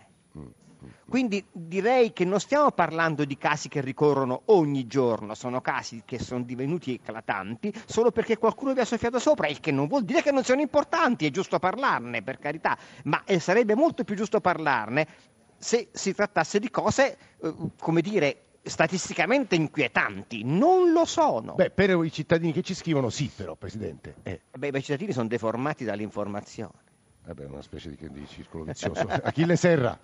Quindi 1.07 1.45
direi 1.51 2.11
che 2.11 2.25
non 2.25 2.39
stiamo 2.39 2.71
parlando 2.71 3.23
di 3.23 3.37
casi 3.37 3.69
che 3.69 3.81
ricorrono 3.81 4.43
ogni 4.45 4.87
giorno, 4.87 5.35
sono 5.35 5.61
casi 5.61 6.01
che 6.05 6.17
sono 6.17 6.43
divenuti 6.43 6.93
eclatanti 6.93 7.71
solo 7.85 8.11
perché 8.11 8.37
qualcuno 8.37 8.73
vi 8.73 8.79
ha 8.79 8.85
soffiato 8.85 9.19
sopra, 9.19 9.47
il 9.47 9.59
che 9.59 9.71
non 9.71 9.87
vuol 9.87 10.05
dire 10.05 10.21
che 10.21 10.31
non 10.31 10.43
siano 10.43 10.61
importanti, 10.61 11.25
è 11.25 11.29
giusto 11.29 11.59
parlarne, 11.59 12.23
per 12.23 12.39
carità, 12.39 12.77
ma 13.03 13.21
eh, 13.25 13.39
sarebbe 13.39 13.75
molto 13.75 14.03
più 14.03 14.15
giusto 14.15 14.41
parlarne 14.41 15.07
se 15.57 15.89
si 15.91 16.13
trattasse 16.13 16.59
di 16.59 16.69
cose, 16.69 17.17
eh, 17.41 17.53
come 17.79 18.01
dire, 18.01 18.52
statisticamente 18.63 19.55
inquietanti. 19.55 20.43
Non 20.43 20.91
lo 20.91 21.05
sono. 21.05 21.53
Beh, 21.55 21.69
per 21.69 21.91
i 22.03 22.11
cittadini 22.11 22.51
che 22.53 22.61
ci 22.61 22.73
scrivono, 22.73 23.09
sì, 23.09 23.29
però, 23.35 23.55
Presidente. 23.55 24.15
Eh, 24.23 24.41
Beh, 24.57 24.69
i 24.69 24.81
cittadini 24.81 25.11
sono 25.11 25.27
deformati 25.27 25.83
dall'informazione. 25.83 26.73
vabbè, 27.25 27.45
una 27.45 27.61
specie 27.61 27.89
di, 27.89 28.09
di 28.11 28.25
circolo 28.27 28.63
vizioso. 28.71 29.05
Achille 29.07 29.55
Serra. 29.55 29.97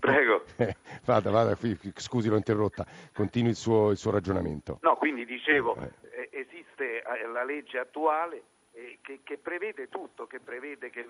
Prego. 0.00 0.44
Eh, 0.56 0.76
vada, 1.04 1.30
vada, 1.30 1.56
scusi, 1.94 2.28
l'ho 2.28 2.36
interrotta. 2.36 2.86
Continui 3.12 3.50
il 3.50 3.56
suo, 3.56 3.90
il 3.90 3.96
suo 3.98 4.10
ragionamento. 4.10 4.78
No, 4.82 4.96
quindi 4.96 5.24
dicevo, 5.24 5.76
eh, 5.76 6.30
esiste 6.32 7.02
eh, 7.02 7.26
la 7.32 7.44
legge 7.44 7.78
attuale 7.78 8.42
eh, 8.78 8.98
che, 9.02 9.20
che 9.24 9.38
prevede 9.38 9.88
tutto, 9.88 10.28
che 10.28 10.38
prevede 10.38 10.90
che, 10.90 11.04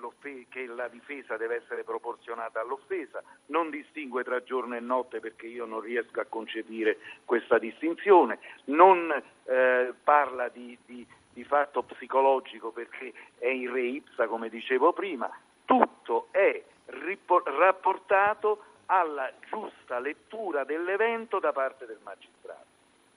che 0.48 0.66
la 0.66 0.88
difesa 0.88 1.36
deve 1.36 1.56
essere 1.56 1.84
proporzionata 1.84 2.60
all'offesa, 2.60 3.22
non 3.46 3.68
distingue 3.68 4.24
tra 4.24 4.42
giorno 4.42 4.74
e 4.74 4.80
notte 4.80 5.20
perché 5.20 5.46
io 5.46 5.66
non 5.66 5.80
riesco 5.80 6.18
a 6.20 6.24
concepire 6.24 6.96
questa 7.26 7.58
distinzione, 7.58 8.38
non 8.66 9.12
eh, 9.44 9.92
parla 10.02 10.48
di, 10.48 10.78
di- 10.86 11.06
di 11.30 11.44
fatto 11.44 11.82
psicologico 11.82 12.70
perché 12.70 13.12
è 13.36 13.48
in 13.48 13.70
re 13.70 13.82
ipsa, 13.82 14.26
come 14.26 14.48
dicevo 14.48 14.94
prima, 14.94 15.30
tutto 15.66 16.28
è 16.30 16.62
rapportato 16.86 18.64
alla 18.86 19.30
giusta 19.46 19.98
lettura 19.98 20.64
dell'evento 20.64 21.38
da 21.38 21.52
parte 21.52 21.84
del 21.84 22.00
magistrato. 22.02 22.64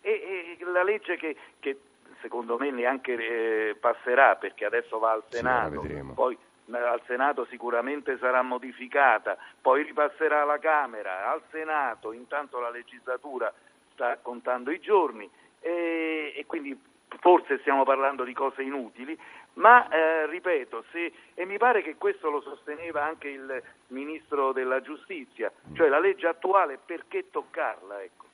E, 0.01 0.57
e 0.59 0.63
la 0.65 0.83
legge 0.83 1.15
che, 1.15 1.37
che 1.59 1.79
secondo 2.21 2.57
me 2.57 2.71
neanche 2.71 3.13
eh, 3.13 3.75
passerà 3.75 4.35
perché 4.35 4.65
adesso 4.65 4.99
va 4.99 5.11
al 5.11 5.23
Sì, 5.29 5.37
Senato, 5.37 5.81
vedremo. 5.81 6.13
poi 6.13 6.37
eh, 6.71 6.77
al 6.77 7.01
Senato 7.05 7.45
sicuramente 7.45 8.17
sarà 8.19 8.41
modificata, 8.41 9.37
poi 9.61 9.83
ripasserà 9.83 10.41
alla 10.41 10.59
Camera, 10.59 11.29
al 11.31 11.41
Senato, 11.51 12.11
intanto 12.13 12.59
la 12.59 12.69
legislatura 12.69 13.53
sta 13.93 14.17
contando 14.21 14.71
i 14.71 14.79
giorni 14.79 15.29
e, 15.59 16.33
e 16.35 16.45
quindi 16.45 16.79
forse 17.19 17.59
stiamo 17.59 17.83
parlando 17.83 18.23
di 18.23 18.33
cose 18.33 18.61
inutili, 18.63 19.19
ma 19.55 19.89
eh, 19.89 20.27
ripeto, 20.27 20.85
se, 20.91 21.11
e 21.33 21.45
mi 21.45 21.57
pare 21.57 21.81
che 21.81 21.97
questo 21.97 22.29
lo 22.29 22.39
sosteneva 22.41 23.03
anche 23.03 23.27
il 23.27 23.61
Ministro 23.87 24.53
della 24.53 24.79
Giustizia, 24.81 25.51
cioè 25.73 25.89
la 25.89 25.99
legge 25.99 26.27
attuale 26.27 26.79
perché 26.83 27.29
toccarla? 27.29 28.01
Ecco. 28.01 28.25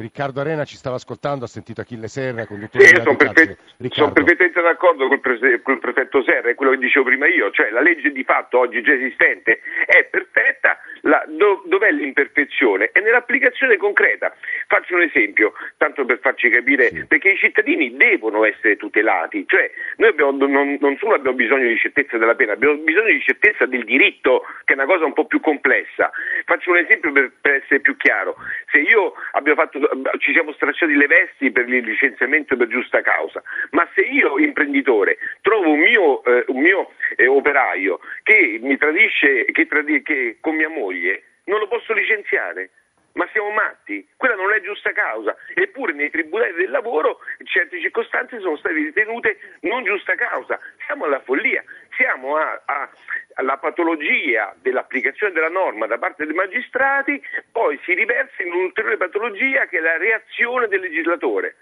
Riccardo 0.00 0.40
Arena 0.40 0.64
ci 0.64 0.76
stava 0.76 0.96
ascoltando, 0.96 1.44
ha 1.44 1.48
sentito 1.48 1.80
Achille 1.80 2.08
Serra, 2.08 2.44
Sì, 2.44 2.54
io 2.54 3.02
sono, 3.02 3.16
Riccardo. 3.18 3.56
sono 3.90 4.12
perfettamente 4.12 4.60
d'accordo 4.62 5.08
col, 5.08 5.20
prese- 5.20 5.62
col 5.62 5.78
prefetto 5.78 6.22
Serra, 6.22 6.50
è 6.50 6.54
quello 6.54 6.72
che 6.72 6.78
dicevo 6.78 7.04
prima 7.06 7.26
io, 7.26 7.50
cioè 7.50 7.70
la 7.70 7.80
legge 7.80 8.10
di 8.12 8.24
fatto 8.24 8.58
oggi 8.58 8.82
già 8.82 8.92
esistente 8.92 9.60
è 9.86 10.04
perfetta, 10.04 10.78
la- 11.06 11.24
do- 11.26 11.62
dov'è 11.66 11.90
l'imperfezione? 11.90 12.90
È 12.92 13.00
nell'applicazione 13.00 13.76
concreta. 13.76 14.34
Faccio 14.66 14.94
un 14.94 15.02
esempio, 15.02 15.52
tanto 15.76 16.04
per 16.04 16.18
farci 16.20 16.50
capire, 16.50 17.06
perché 17.08 17.30
i 17.30 17.36
cittadini 17.36 17.96
devono 17.96 18.44
essere 18.44 18.76
tutelati, 18.76 19.44
cioè 19.46 19.70
noi 19.96 20.10
abbiamo, 20.10 20.46
non, 20.46 20.76
non 20.80 20.96
solo 20.98 21.14
abbiamo 21.14 21.36
bisogno 21.36 21.66
di 21.68 21.78
certezza 21.78 22.18
della 22.18 22.34
pena, 22.34 22.52
abbiamo 22.52 22.76
bisogno 22.76 23.12
di 23.12 23.20
certezza 23.20 23.66
del 23.66 23.84
diritto, 23.84 24.44
che 24.64 24.74
è 24.74 24.76
una 24.76 24.86
cosa 24.86 25.04
un 25.04 25.12
po' 25.12 25.26
più 25.26 25.40
complessa. 25.40 26.10
Faccio 26.44 26.70
un 26.70 26.78
esempio 26.78 27.12
per, 27.12 27.32
per 27.40 27.54
essere 27.54 27.80
più 27.80 27.96
chiaro, 27.96 28.36
se 28.70 28.78
io 28.78 29.14
abbiamo 29.32 29.60
fatto, 29.60 29.78
ci 30.18 30.32
siamo 30.32 30.52
stracciati 30.52 30.94
le 30.94 31.06
vesti 31.06 31.50
per 31.50 31.68
il 31.68 31.84
licenziamento 31.84 32.56
per 32.56 32.68
giusta 32.68 33.00
causa, 33.00 33.42
ma 33.70 33.88
se 33.94 34.02
io 34.02 34.38
imprenditore 34.38 35.18
trovo 35.42 35.70
un 35.70 35.78
mio, 35.78 36.24
eh, 36.24 36.44
un 36.48 36.60
mio 36.60 36.92
eh, 37.16 37.26
operaio 37.26 38.00
mi 38.60 38.76
tradisce 38.76 39.44
che 39.46 39.66
tradi- 39.66 40.02
che 40.02 40.38
con 40.40 40.54
mia 40.56 40.68
moglie, 40.68 41.22
non 41.44 41.58
lo 41.58 41.68
posso 41.68 41.92
licenziare. 41.92 42.70
Ma 43.16 43.26
siamo 43.32 43.48
matti, 43.48 44.06
quella 44.14 44.34
non 44.34 44.52
è 44.52 44.60
giusta 44.60 44.92
causa, 44.92 45.34
eppure 45.54 45.94
nei 45.94 46.10
tribunali 46.10 46.52
del 46.52 46.68
lavoro 46.68 47.20
certe 47.44 47.80
circostanze 47.80 48.38
sono 48.40 48.58
state 48.58 48.74
ritenute 48.74 49.38
non 49.60 49.84
giusta 49.84 50.14
causa. 50.16 50.60
Siamo 50.84 51.06
alla 51.06 51.20
follia, 51.20 51.64
pensiamo 51.96 52.36
a, 52.36 52.62
a, 52.66 52.90
alla 53.34 53.56
patologia 53.56 54.54
dell'applicazione 54.60 55.32
della 55.32 55.48
norma 55.48 55.86
da 55.86 55.96
parte 55.96 56.26
dei 56.26 56.34
magistrati, 56.34 57.20
poi 57.50 57.80
si 57.84 57.94
riversa 57.94 58.42
in 58.42 58.52
un'ulteriore 58.52 58.98
patologia 58.98 59.66
che 59.66 59.78
è 59.78 59.80
la 59.80 59.96
reazione 59.96 60.68
del 60.68 60.80
legislatore. 60.80 61.56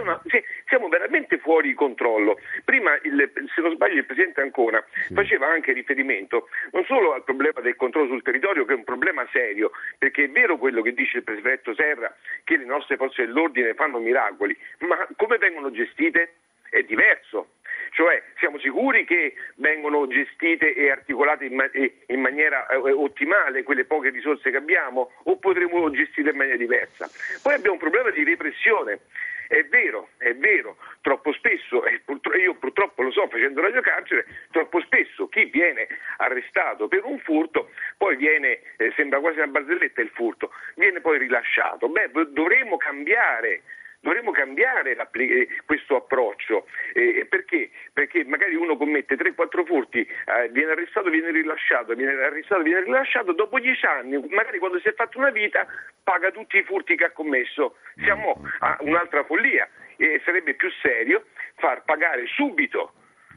Una, 0.00 0.20
siamo 0.66 0.88
veramente 0.88 1.38
fuori 1.38 1.72
controllo. 1.74 2.38
Prima, 2.64 2.98
il, 3.02 3.30
se 3.54 3.60
non 3.60 3.72
sbaglio, 3.72 3.98
il 3.98 4.04
Presidente 4.04 4.40
Ancona 4.40 4.84
sì. 5.06 5.14
faceva 5.14 5.46
anche 5.46 5.72
riferimento 5.72 6.48
non 6.72 6.84
solo 6.84 7.12
al 7.12 7.24
problema 7.24 7.60
del 7.60 7.76
controllo 7.76 8.08
sul 8.08 8.22
territorio, 8.22 8.64
che 8.64 8.72
è 8.72 8.76
un 8.76 8.84
problema 8.84 9.26
serio, 9.32 9.70
perché 9.98 10.24
è 10.24 10.28
vero 10.28 10.58
quello 10.58 10.82
che 10.82 10.92
dice 10.92 11.18
il 11.18 11.22
Prefetto 11.22 11.74
Serra, 11.74 12.14
che 12.44 12.56
le 12.56 12.64
nostre 12.64 12.96
forze 12.96 13.24
dell'ordine 13.24 13.74
fanno 13.74 13.98
miracoli, 13.98 14.56
ma 14.80 15.06
come 15.16 15.38
vengono 15.38 15.70
gestite? 15.70 16.34
È 16.68 16.82
diverso. 16.82 17.54
Cioè 17.92 18.22
siamo 18.38 18.58
sicuri 18.58 19.04
che 19.04 19.34
vengono 19.56 20.06
gestite 20.06 20.74
e 20.74 20.90
articolate 20.90 21.46
in, 21.46 21.54
ma- 21.54 21.70
in 21.72 22.20
maniera 22.20 22.66
eh, 22.66 22.76
ottimale 22.76 23.62
quelle 23.62 23.84
poche 23.84 24.10
risorse 24.10 24.50
che 24.50 24.56
abbiamo 24.56 25.12
o 25.22 25.36
potremo 25.38 25.90
gestire 25.90 26.30
in 26.30 26.36
maniera 26.36 26.58
diversa? 26.58 27.08
Poi 27.42 27.54
abbiamo 27.54 27.74
un 27.74 27.80
problema 27.80 28.10
di 28.10 28.24
repressione. 28.24 29.00
È 29.48 29.62
vero, 29.64 30.10
è 30.18 30.34
vero, 30.34 30.76
troppo 31.00 31.32
spesso, 31.32 31.84
e 31.84 32.00
io 32.40 32.54
purtroppo 32.54 33.02
lo 33.02 33.10
so 33.10 33.28
facendo 33.28 33.60
radio 33.60 33.80
carcere, 33.80 34.26
troppo 34.50 34.80
spesso 34.80 35.28
chi 35.28 35.44
viene 35.44 35.86
arrestato 36.18 36.88
per 36.88 37.04
un 37.04 37.18
furto 37.20 37.70
poi 37.96 38.16
viene, 38.16 38.60
eh, 38.76 38.92
sembra 38.96 39.20
quasi 39.20 39.38
una 39.38 39.46
barzelletta 39.46 40.00
il 40.00 40.10
furto, 40.10 40.52
viene 40.74 41.00
poi 41.00 41.18
rilasciato. 41.18 41.88
Beh, 41.88 42.10
dovremmo 42.28 42.76
cambiare 42.76 43.62
dovremmo 44.06 44.30
cambiare 44.30 44.96
eh, 44.96 45.48
questo 45.64 45.96
approccio. 45.96 46.68
Eh, 46.92 47.26
perché? 47.28 47.70
Perché 47.92 48.24
magari 48.24 48.54
uno 48.54 48.76
commette 48.76 49.16
3-4 49.16 49.66
furti, 49.66 50.00
eh, 50.00 50.48
viene 50.50 50.70
arrestato, 50.70 51.10
viene 51.10 51.32
rilasciato, 51.32 51.94
viene 51.94 52.12
arrestato, 52.12 52.62
viene 52.62 52.82
rilasciato, 52.82 53.32
dopo 53.32 53.58
10 53.58 53.86
anni, 53.86 54.24
magari 54.30 54.58
quando 54.58 54.78
si 54.78 54.88
è 54.88 54.94
fatto 54.94 55.18
una 55.18 55.30
vita, 55.30 55.66
paga 56.04 56.30
tutti 56.30 56.56
i 56.56 56.62
furti 56.62 56.94
che 56.94 57.06
ha 57.06 57.10
commesso. 57.10 57.78
Siamo 57.96 58.40
a 58.60 58.76
un'altra 58.80 59.24
follia 59.24 59.68
e 59.96 60.20
sarebbe 60.24 60.54
più 60.54 60.70
serio 60.82 61.24
far 61.56 61.82
pagare 61.84 62.26
subito 62.26 62.92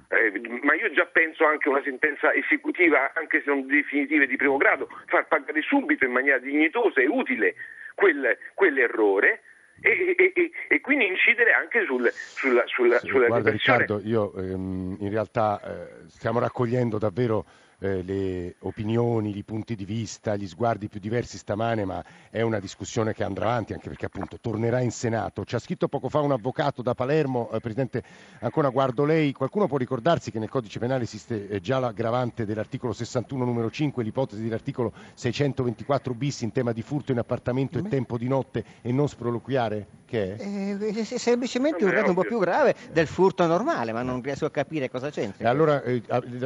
eh, 0.10 0.41
ma 0.62 0.73
io 0.73 0.91
già 0.91 1.05
penso 1.05 1.45
anche 1.45 1.67
a 1.67 1.71
una 1.71 1.84
sentenza 1.84 2.34
esecutiva, 2.34 3.12
anche 3.13 3.41
se 3.41 3.49
non 3.49 3.65
definitiva 3.67 4.25
di 4.25 4.36
primo 4.36 4.58
grado, 4.58 4.88
far 5.05 5.27
pagare 5.27 5.62
subito 5.62 6.03
in 6.03 6.12
maniera 6.12 6.39
dignitosa 6.39 6.99
e 6.99 7.08
utile 7.08 7.55
quel, 7.93 8.38
quell'errore 8.55 9.41
e, 9.81 10.15
e, 10.33 10.51
e, 10.67 10.81
quindi 10.81 11.07
incidere 11.07 11.51
anche 11.51 11.85
sul, 11.85 12.09
sulla, 12.11 12.63
sulla, 12.65 12.99
sulla 12.99 13.27
guarda 13.27 13.51
Riccardo, 13.51 14.01
io 14.03 14.33
ehm, 14.35 14.97
in 14.99 15.09
realtà 15.09 15.61
eh, 15.61 16.09
stiamo 16.09 16.39
raccogliendo 16.39 16.97
davvero 16.97 17.45
eh, 17.79 18.03
le 18.03 18.55
opinioni, 18.59 19.35
i 19.35 19.43
punti 19.43 19.75
di 19.75 19.85
vista, 19.85 20.35
gli 20.35 20.47
sguardi 20.47 20.87
più 20.87 20.99
diversi 20.99 21.37
stamane, 21.37 21.85
ma 21.85 22.03
è 22.29 22.41
una 22.41 22.59
discussione 22.59 23.13
che 23.13 23.23
andrà 23.23 23.45
avanti 23.45 23.73
anche 23.73 23.87
perché 23.87 24.05
appunto 24.05 24.37
tornerà 24.39 24.81
in 24.81 24.91
Senato. 24.91 25.45
Ci 25.45 25.55
ha 25.55 25.59
scritto 25.59 25.87
poco 25.87 26.09
fa 26.09 26.19
un 26.19 26.31
avvocato 26.31 26.81
da 26.81 26.93
Palermo, 26.93 27.49
eh, 27.51 27.59
Presidente, 27.59 28.03
ancora 28.41 28.69
guardo 28.69 29.05
lei, 29.05 29.31
qualcuno 29.31 29.67
può 29.67 29.77
ricordarsi 29.77 30.31
che 30.31 30.39
nel 30.39 30.49
codice 30.49 30.79
penale 30.79 31.03
esiste 31.03 31.47
eh, 31.47 31.59
già 31.61 31.79
l'aggravante 31.79 32.45
dell'articolo 32.45 32.93
61 32.93 33.45
numero 33.45 33.69
5, 33.71 34.03
l'ipotesi 34.03 34.43
dell'articolo 34.43 34.93
624 35.13 36.13
bis 36.13 36.41
in 36.41 36.51
tema 36.51 36.71
di 36.71 36.81
furto 36.81 37.11
in 37.11 37.19
appartamento 37.19 37.79
e 37.79 37.83
tempo 37.83 38.17
di 38.17 38.27
notte 38.27 38.63
e 38.81 38.91
non 38.91 39.07
sproloquiare? 39.07 39.97
Che 40.05 40.35
è? 40.35 40.41
Eh, 40.41 41.05
semplicemente 41.05 41.85
un 41.85 41.91
reato 41.91 42.09
un 42.09 42.15
po' 42.15 42.23
più 42.23 42.39
grave 42.39 42.75
del 42.91 43.05
furto 43.05 43.45
normale, 43.45 43.91
ma 43.91 44.01
non 44.01 44.21
riesco 44.23 44.45
a 44.45 44.51
capire 44.51 44.89
cosa 44.89 45.11
c'entra. 45.11 45.45
E 45.45 45.47
allora 45.47 45.83
eh, 45.83 46.01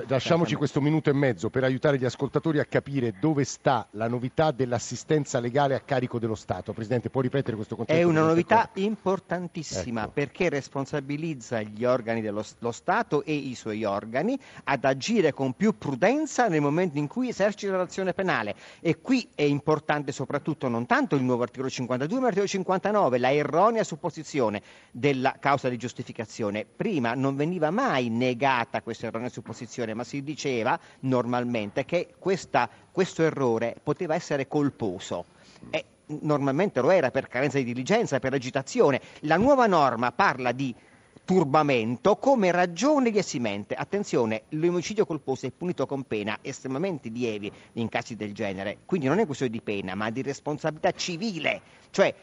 lasciamoci 0.07 0.55
questo 0.55 0.81
minuto 0.81 1.09
e 1.09 1.13
mezzo 1.13 1.22
per 1.23 1.63
aiutare 1.63 1.97
gli 1.97 2.03
ascoltatori 2.03 2.59
a 2.59 2.65
capire 2.65 3.13
dove 3.17 3.45
sta 3.45 3.88
la 3.91 4.09
novità 4.09 4.51
dell'assistenza 4.51 5.39
legale 5.39 5.73
a 5.73 5.79
carico 5.79 6.19
dello 6.19 6.36
Stato. 6.36 6.73
Presidente, 6.73 7.09
può 7.09 7.21
ripetere 7.21 7.55
questo 7.55 7.77
concetto? 7.77 7.97
È 7.97 8.03
una 8.03 8.25
novità 8.25 8.69
importantissima 8.73 10.01
ecco. 10.01 10.12
perché 10.12 10.49
responsabilizza 10.49 11.62
gli 11.62 11.86
organi 11.86 12.19
dello 12.19 12.43
Stato 12.71 13.23
e 13.23 13.33
i 13.33 13.55
suoi 13.55 13.86
organi 13.86 14.38
ad 14.65 14.83
agire 14.83 15.31
con 15.31 15.53
più 15.53 15.77
prudenza 15.77 16.49
nel 16.49 16.59
momento 16.59 16.97
in 16.97 17.07
cui 17.07 17.29
esercita 17.29 17.77
l'azione 17.77 18.13
penale. 18.13 18.53
E 18.81 18.99
qui 18.99 19.29
è 19.33 19.43
importante 19.43 20.12
soprattutto 20.12 20.67
non 20.67 20.86
tanto 20.86 21.15
il 21.15 21.23
nuovo 21.23 21.43
articolo 21.43 21.69
52, 21.69 22.17
ma 22.17 22.23
l'articolo 22.23 22.49
59, 22.49 23.17
la 23.17 23.31
erronea 23.31 23.86
supposizione 23.86 24.62
della 24.91 25.38
causa 25.39 25.69
di 25.69 25.77
giustificazione. 25.77 26.65
Prima 26.65 27.13
non 27.13 27.38
veniva 27.38 27.69
mai 27.69 28.09
negata 28.09 28.81
questa 28.81 29.05
erronea 29.05 29.29
supposizione, 29.29 29.93
ma 29.93 30.03
si 30.03 30.21
diceva 30.21 30.77
normalmente 31.13 31.86
che 31.86 32.15
questa, 32.17 32.69
questo 32.91 33.21
errore 33.21 33.76
poteva 33.82 34.15
essere 34.15 34.47
colposo. 34.47 35.26
E 35.69 35.86
normalmente 36.21 36.82
lo 36.82 36.89
era 36.89 37.12
per 37.12 37.28
carenza 37.28 37.58
di 37.58 37.63
diligenza, 37.63 38.19
per 38.19 38.34
agitazione. 38.34 38.99
La 39.21 39.38
nuova 39.38 39.67
norma 39.67 40.12
parla 40.12 40.52
di 40.52 40.73
turbamento 41.26 42.17
come 42.17 42.52
ragione 42.52 43.12
di 43.12 43.17
esimente. 43.17 43.76
Attenzione, 43.76 44.43
l'omicidio 44.49 45.06
colposo 45.06 45.45
è 45.45 45.52
punito 45.52 45.86
con 45.86 46.04
pena 46.04 46.39
estremamente 46.41 47.10
lievi 47.10 47.52
in 47.73 47.88
casi 47.89 48.15
del 48.15 48.34
genere, 48.34 48.80
quindi 48.86 49.08
non 49.08 49.19
è 49.19 49.26
questione 49.26 49.52
di 49.52 49.62
pena, 49.62 49.95
ma 49.95 50.10
di 50.10 50.21
responsabilità 50.21 50.91
civile. 50.91 51.62
Cioè, 51.91 52.13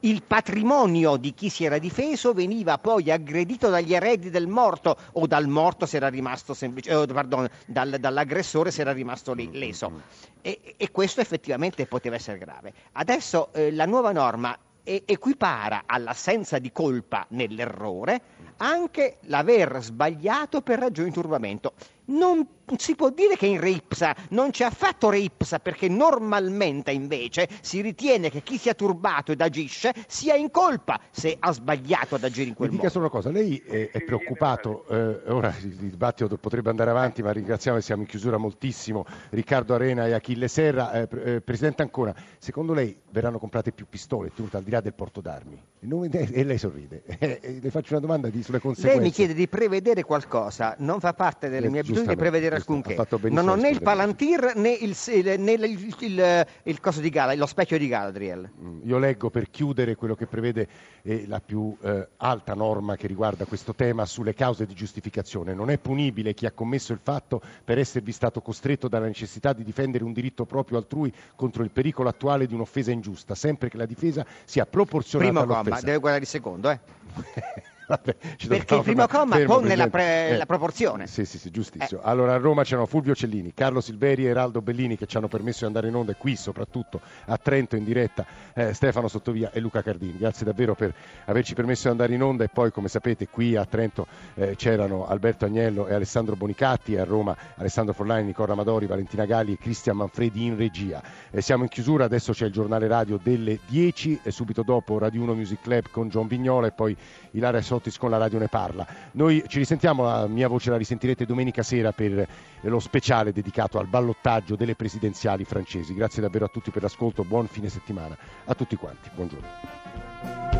il 0.00 0.22
patrimonio 0.22 1.16
di 1.16 1.34
chi 1.34 1.48
si 1.48 1.64
era 1.64 1.78
difeso 1.78 2.32
veniva 2.32 2.78
poi 2.78 3.10
aggredito 3.10 3.68
dagli 3.68 3.94
eredi 3.94 4.30
del 4.30 4.46
morto 4.46 4.96
o 5.12 5.26
dal 5.26 5.46
morto 5.48 5.86
se 5.86 5.96
era 5.96 6.08
rimasto 6.08 6.54
semplice, 6.54 6.90
eh, 6.90 7.06
pardon, 7.06 7.48
dal, 7.66 7.96
dall'aggressore 7.98 8.70
se 8.70 8.80
era 8.80 8.92
rimasto 8.92 9.32
lì, 9.32 9.50
leso. 9.52 10.02
E, 10.40 10.74
e, 10.76 10.90
questo 10.90 11.20
effettivamente 11.20 11.86
poteva 11.86 12.16
essere 12.16 12.38
grave. 12.38 12.72
Adesso 12.92 13.52
eh, 13.52 13.72
la 13.72 13.86
nuova 13.86 14.12
norma 14.12 14.56
equipara 14.82 15.82
all'assenza 15.86 16.58
di 16.58 16.72
colpa 16.72 17.26
nell'errore 17.30 18.20
anche 18.56 19.18
l'aver 19.22 19.78
sbagliato 19.82 20.62
per 20.62 20.78
ragioni 20.78 21.08
di 21.08 21.14
turbamento. 21.14 21.74
Non 22.10 22.46
si 22.76 22.94
può 22.94 23.10
dire 23.10 23.36
che 23.36 23.46
in 23.46 23.60
Ripsa 23.60 24.14
non 24.30 24.50
c'è 24.50 24.64
affatto 24.64 25.10
Ripsa, 25.10 25.58
perché 25.58 25.88
normalmente 25.88 26.90
invece 26.90 27.48
si 27.60 27.80
ritiene 27.80 28.30
che 28.30 28.42
chi 28.42 28.58
sia 28.58 28.74
turbato 28.74 29.32
ed 29.32 29.40
agisce 29.40 29.92
sia 30.06 30.34
in 30.34 30.50
colpa 30.50 31.00
se 31.10 31.36
ha 31.38 31.52
sbagliato 31.52 32.14
ad 32.14 32.24
agire 32.24 32.48
in 32.48 32.54
quel 32.54 32.70
Mi 32.70 32.76
modo. 32.76 32.88
dica 32.88 32.92
solo 32.92 33.10
una 33.10 33.22
cosa, 33.22 33.30
lei 33.30 33.58
è, 33.58 33.90
è 33.90 34.02
preoccupato, 34.02 34.84
eh, 34.88 35.30
ora 35.30 35.54
il 35.62 35.74
dibattito 35.74 36.36
potrebbe 36.36 36.70
andare 36.70 36.90
avanti, 36.90 37.22
ma 37.22 37.32
ringraziamo 37.32 37.78
e 37.78 37.82
siamo 37.82 38.02
in 38.02 38.08
chiusura 38.08 38.36
moltissimo 38.36 39.04
Riccardo 39.30 39.74
Arena 39.74 40.06
e 40.06 40.12
Achille 40.12 40.48
Serra. 40.48 40.92
Eh, 40.92 41.08
eh, 41.24 41.40
Presidente 41.40 41.82
Ancona, 41.82 42.14
secondo 42.38 42.72
lei 42.72 42.96
verranno 43.10 43.38
comprate 43.38 43.72
più 43.72 43.86
pistole, 43.88 44.32
tenute 44.34 44.56
al 44.56 44.62
di 44.62 44.70
là 44.70 44.80
del 44.80 44.94
porto 44.94 45.20
d'armi? 45.20 45.60
E 45.80 46.44
lei 46.44 46.58
sorride. 46.58 47.02
Eh, 47.30 47.58
le 47.62 47.70
faccio 47.70 47.92
una 47.92 48.00
domanda 48.00 48.28
di, 48.28 48.42
sulle 48.42 48.60
conseguenze. 48.60 48.98
Lei 48.98 49.08
mi 49.08 49.14
chiede 49.14 49.34
di 49.34 49.46
prevedere 49.46 50.02
qualcosa, 50.02 50.74
non 50.78 51.00
fa 51.00 51.12
parte 51.12 51.48
delle 51.48 51.68
mie 51.68 51.80
abitudini 51.80 51.99
di 52.06 52.16
prevedere 52.16 52.56
alcunché. 52.56 52.96
Non 53.30 53.48
ho 53.48 53.54
né 53.54 53.70
il 53.70 53.82
Palantir 53.82 54.52
né, 54.56 54.70
il, 54.70 54.96
né 55.38 55.52
il, 55.52 55.94
il, 56.00 56.46
il, 56.62 56.80
coso 56.80 57.00
di 57.00 57.10
Gala, 57.10 57.34
lo 57.34 57.46
specchio 57.46 57.78
di 57.78 57.88
Galadriel. 57.88 58.50
Mm, 58.60 58.80
io 58.84 58.98
leggo 58.98 59.30
per 59.30 59.50
chiudere 59.50 59.94
quello 59.94 60.14
che 60.14 60.26
prevede 60.26 60.68
eh, 61.02 61.24
la 61.26 61.40
più 61.40 61.76
eh, 61.82 62.08
alta 62.18 62.54
norma 62.54 62.96
che 62.96 63.06
riguarda 63.06 63.44
questo 63.44 63.74
tema 63.74 64.06
sulle 64.06 64.34
cause 64.34 64.66
di 64.66 64.74
giustificazione. 64.74 65.54
Non 65.54 65.70
è 65.70 65.78
punibile 65.78 66.34
chi 66.34 66.46
ha 66.46 66.52
commesso 66.52 66.92
il 66.92 67.00
fatto 67.02 67.40
per 67.64 67.78
esservi 67.78 68.12
stato 68.12 68.40
costretto 68.40 68.88
dalla 68.88 69.06
necessità 69.06 69.52
di 69.52 69.64
difendere 69.64 70.04
un 70.04 70.12
diritto 70.12 70.44
proprio 70.44 70.78
altrui 70.78 71.12
contro 71.34 71.62
il 71.62 71.70
pericolo 71.70 72.08
attuale 72.08 72.46
di 72.46 72.54
un'offesa 72.54 72.90
ingiusta, 72.90 73.34
sempre 73.34 73.68
che 73.68 73.76
la 73.76 73.86
difesa 73.86 74.24
sia 74.44 74.66
proporzionata 74.66 75.30
Primo 75.30 75.44
all'offesa. 75.44 75.76
comma, 75.76 75.84
deve 75.84 75.98
guardare 75.98 76.24
il 76.24 76.30
secondo, 76.30 76.70
eh. 76.70 76.80
Vabbè, 77.90 78.14
Perché 78.46 78.76
il 78.76 78.82
primo 78.82 79.08
comma 79.08 79.34
fermo, 79.34 79.54
pone 79.56 79.74
la, 79.74 79.88
pre- 79.88 80.28
eh, 80.28 80.36
la, 80.36 80.46
proporzione. 80.46 81.08
Sì, 81.08 81.24
sì, 81.24 81.38
sì, 81.38 81.50
giustissimo. 81.50 82.00
Eh. 82.00 82.04
Allora 82.06 82.34
a 82.34 82.36
Roma 82.36 82.62
c'erano 82.62 82.86
Fulvio 82.86 83.16
Cellini, 83.16 83.52
Carlo 83.52 83.80
Silveri 83.80 84.26
e 84.26 84.28
Eraldo 84.28 84.62
Bellini 84.62 84.96
che 84.96 85.06
ci 85.06 85.16
hanno 85.16 85.26
permesso 85.26 85.60
di 85.60 85.64
andare 85.66 85.88
in 85.88 85.96
onda 85.96 86.12
e 86.12 86.14
qui 86.16 86.36
soprattutto 86.36 87.00
a 87.26 87.36
Trento 87.36 87.74
in 87.74 87.82
diretta 87.82 88.24
eh, 88.54 88.74
Stefano 88.74 89.08
Sottovia 89.08 89.50
e 89.50 89.58
Luca 89.58 89.82
Cardini. 89.82 90.18
Grazie 90.18 90.46
davvero 90.46 90.76
per 90.76 90.94
averci 91.24 91.54
permesso 91.54 91.84
di 91.84 91.88
andare 91.88 92.14
in 92.14 92.22
onda 92.22 92.44
e 92.44 92.48
poi 92.48 92.70
come 92.70 92.86
sapete 92.86 93.26
qui 93.26 93.56
a 93.56 93.64
Trento 93.64 94.06
eh, 94.34 94.54
c'erano 94.54 95.08
Alberto 95.08 95.46
Agnello 95.46 95.88
e 95.88 95.94
Alessandro 95.94 96.36
Bonicatti 96.36 96.94
e 96.94 97.00
a 97.00 97.04
Roma 97.04 97.36
Alessandro 97.56 97.92
Forlani, 97.92 98.26
Nicola 98.26 98.52
Amadori, 98.52 98.86
Valentina 98.86 99.24
Galli 99.24 99.54
e 99.54 99.58
Cristian 99.58 99.96
Manfredi 99.96 100.44
in 100.44 100.56
regia. 100.56 101.02
Eh, 101.32 101.40
siamo 101.40 101.64
in 101.64 101.68
chiusura, 101.68 102.04
adesso 102.04 102.32
c'è 102.32 102.46
il 102.46 102.52
giornale 102.52 102.86
radio 102.86 103.18
delle 103.20 103.58
10 103.66 104.20
e 104.22 104.30
subito 104.30 104.62
dopo 104.62 104.96
Radio 104.96 105.22
1 105.22 105.34
Music 105.34 105.60
Club 105.60 105.90
con 105.90 106.08
John 106.08 106.28
Vignola 106.28 106.68
e 106.68 106.72
poi 106.72 106.96
Ilaria 107.32 107.60
Sottis 107.80 107.96
con 107.96 108.10
la 108.10 108.18
Radio 108.18 108.38
Ne 108.38 108.48
Parla. 108.48 108.86
Noi 109.12 109.42
ci 109.48 109.58
risentiamo, 109.58 110.04
la 110.04 110.26
mia 110.26 110.48
voce 110.48 110.70
la 110.70 110.76
risentirete 110.76 111.24
domenica 111.24 111.62
sera 111.62 111.92
per 111.92 112.28
lo 112.60 112.78
speciale 112.78 113.32
dedicato 113.32 113.78
al 113.78 113.86
ballottaggio 113.86 114.54
delle 114.54 114.74
presidenziali 114.74 115.44
francesi. 115.44 115.94
Grazie 115.94 116.22
davvero 116.22 116.44
a 116.44 116.48
tutti 116.48 116.70
per 116.70 116.82
l'ascolto, 116.82 117.24
buon 117.24 117.46
fine 117.46 117.68
settimana 117.70 118.16
a 118.44 118.54
tutti 118.54 118.76
quanti. 118.76 119.08
Buongiorno. 119.14 120.59